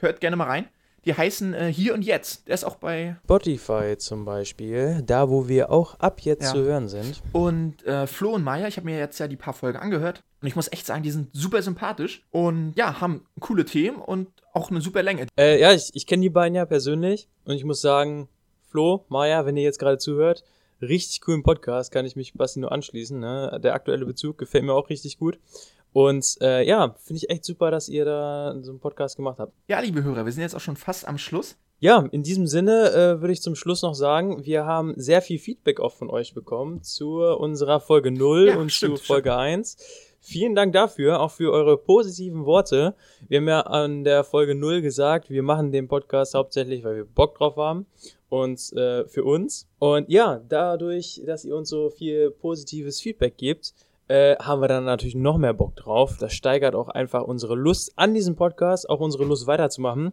hört 0.00 0.20
gerne 0.20 0.36
mal 0.36 0.46
rein. 0.46 0.68
Die 1.04 1.14
heißen 1.14 1.52
äh, 1.54 1.72
Hier 1.72 1.94
und 1.94 2.02
Jetzt. 2.02 2.46
Der 2.46 2.54
ist 2.54 2.64
auch 2.64 2.76
bei 2.76 3.16
Spotify 3.24 3.96
zum 3.98 4.24
Beispiel, 4.24 5.02
da 5.04 5.28
wo 5.28 5.48
wir 5.48 5.70
auch 5.70 5.98
ab 5.98 6.20
jetzt 6.20 6.44
ja. 6.44 6.52
zu 6.52 6.62
hören 6.62 6.88
sind. 6.88 7.22
Und 7.32 7.84
äh, 7.84 8.06
Flo 8.06 8.30
und 8.34 8.44
Maya, 8.44 8.68
ich 8.68 8.76
habe 8.76 8.84
mir 8.86 8.98
jetzt 8.98 9.18
ja 9.18 9.26
die 9.26 9.36
paar 9.36 9.54
Folgen 9.54 9.78
angehört. 9.78 10.22
Und 10.40 10.48
ich 10.48 10.56
muss 10.56 10.70
echt 10.72 10.86
sagen, 10.86 11.02
die 11.02 11.10
sind 11.10 11.28
super 11.32 11.62
sympathisch 11.62 12.22
und 12.30 12.74
ja, 12.76 13.00
haben 13.00 13.24
coole 13.40 13.64
Themen 13.64 13.98
und 13.98 14.28
auch 14.52 14.70
eine 14.70 14.80
super 14.80 15.02
Länge. 15.02 15.26
Äh, 15.38 15.60
ja, 15.60 15.72
ich, 15.72 15.90
ich 15.94 16.06
kenne 16.06 16.22
die 16.22 16.30
beiden 16.30 16.54
ja 16.54 16.66
persönlich 16.66 17.28
und 17.44 17.54
ich 17.54 17.64
muss 17.64 17.80
sagen, 17.80 18.28
Flo, 18.68 19.04
Maya, 19.08 19.46
wenn 19.46 19.56
ihr 19.56 19.62
jetzt 19.62 19.78
gerade 19.78 19.98
zuhört, 19.98 20.44
richtig 20.80 21.20
coolen 21.20 21.42
Podcast, 21.42 21.92
kann 21.92 22.06
ich 22.06 22.16
mich 22.16 22.34
Basti 22.34 22.60
nur 22.60 22.72
anschließen. 22.72 23.18
Ne? 23.18 23.60
Der 23.62 23.74
aktuelle 23.74 24.04
Bezug 24.04 24.38
gefällt 24.38 24.64
mir 24.64 24.74
auch 24.74 24.88
richtig 24.90 25.18
gut. 25.18 25.38
Und 25.92 26.38
äh, 26.40 26.66
ja, 26.66 26.94
finde 27.02 27.18
ich 27.18 27.30
echt 27.30 27.44
super, 27.44 27.70
dass 27.70 27.88
ihr 27.88 28.04
da 28.04 28.56
so 28.62 28.70
einen 28.70 28.80
Podcast 28.80 29.16
gemacht 29.16 29.38
habt. 29.38 29.52
Ja, 29.68 29.80
liebe 29.80 30.02
Hörer, 30.02 30.24
wir 30.24 30.32
sind 30.32 30.42
jetzt 30.42 30.54
auch 30.54 30.60
schon 30.60 30.76
fast 30.76 31.06
am 31.06 31.18
Schluss. 31.18 31.56
Ja, 31.80 32.08
in 32.12 32.22
diesem 32.22 32.46
Sinne 32.46 32.92
äh, 32.92 33.20
würde 33.20 33.32
ich 33.32 33.42
zum 33.42 33.56
Schluss 33.56 33.82
noch 33.82 33.94
sagen, 33.94 34.44
wir 34.44 34.64
haben 34.64 34.94
sehr 34.96 35.20
viel 35.20 35.40
Feedback 35.40 35.80
auch 35.80 35.92
von 35.92 36.10
euch 36.10 36.32
bekommen 36.32 36.82
zu 36.82 37.20
unserer 37.22 37.80
Folge 37.80 38.12
0 38.12 38.46
ja, 38.46 38.56
und 38.56 38.70
stimmt, 38.70 38.98
zu 38.98 39.04
Folge 39.04 39.30
stimmt. 39.30 39.40
1. 39.40 39.76
Vielen 40.20 40.54
Dank 40.54 40.72
dafür, 40.72 41.18
auch 41.18 41.32
für 41.32 41.50
eure 41.50 41.76
positiven 41.76 42.46
Worte. 42.46 42.94
Wir 43.28 43.38
haben 43.38 43.48
ja 43.48 43.62
an 43.62 44.04
der 44.04 44.22
Folge 44.22 44.54
0 44.54 44.80
gesagt, 44.80 45.28
wir 45.28 45.42
machen 45.42 45.72
den 45.72 45.88
Podcast 45.88 46.34
hauptsächlich, 46.34 46.84
weil 46.84 46.94
wir 46.94 47.04
Bock 47.04 47.36
drauf 47.36 47.56
haben 47.56 47.86
und 48.28 48.72
äh, 48.74 49.04
für 49.08 49.24
uns. 49.24 49.68
Und 49.80 50.08
ja, 50.08 50.40
dadurch, 50.48 51.20
dass 51.26 51.44
ihr 51.44 51.56
uns 51.56 51.68
so 51.68 51.90
viel 51.90 52.30
positives 52.30 53.00
Feedback 53.00 53.36
gebt, 53.36 53.74
äh, 54.12 54.36
haben 54.38 54.60
wir 54.60 54.68
dann 54.68 54.84
natürlich 54.84 55.14
noch 55.14 55.38
mehr 55.38 55.54
Bock 55.54 55.74
drauf. 55.74 56.18
Das 56.18 56.34
steigert 56.34 56.74
auch 56.74 56.88
einfach 56.88 57.22
unsere 57.22 57.54
Lust 57.54 57.92
an 57.96 58.12
diesem 58.12 58.36
Podcast, 58.36 58.88
auch 58.90 59.00
unsere 59.00 59.24
Lust 59.24 59.46
weiterzumachen. 59.46 60.12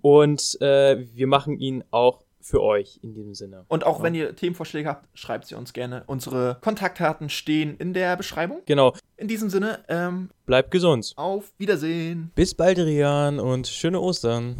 Und 0.00 0.60
äh, 0.60 1.04
wir 1.14 1.26
machen 1.26 1.58
ihn 1.58 1.82
auch 1.90 2.22
für 2.40 2.62
euch 2.62 3.00
in 3.02 3.12
diesem 3.14 3.34
Sinne. 3.34 3.64
Und 3.68 3.84
auch 3.84 3.98
ja. 3.98 4.04
wenn 4.04 4.14
ihr 4.14 4.36
Themenvorschläge 4.36 4.88
habt, 4.88 5.08
schreibt 5.18 5.46
sie 5.46 5.56
uns 5.56 5.72
gerne. 5.72 6.04
Unsere 6.06 6.58
Kontaktdaten 6.60 7.28
stehen 7.28 7.76
in 7.78 7.92
der 7.92 8.16
Beschreibung. 8.16 8.60
Genau. 8.66 8.94
In 9.16 9.26
diesem 9.26 9.50
Sinne, 9.50 9.80
ähm, 9.88 10.30
bleibt 10.46 10.70
gesund. 10.70 11.14
Auf 11.16 11.52
Wiedersehen. 11.58 12.30
Bis 12.36 12.54
bald, 12.54 12.78
Rian, 12.78 13.40
und 13.40 13.66
schöne 13.66 13.98
Ostern. 14.00 14.56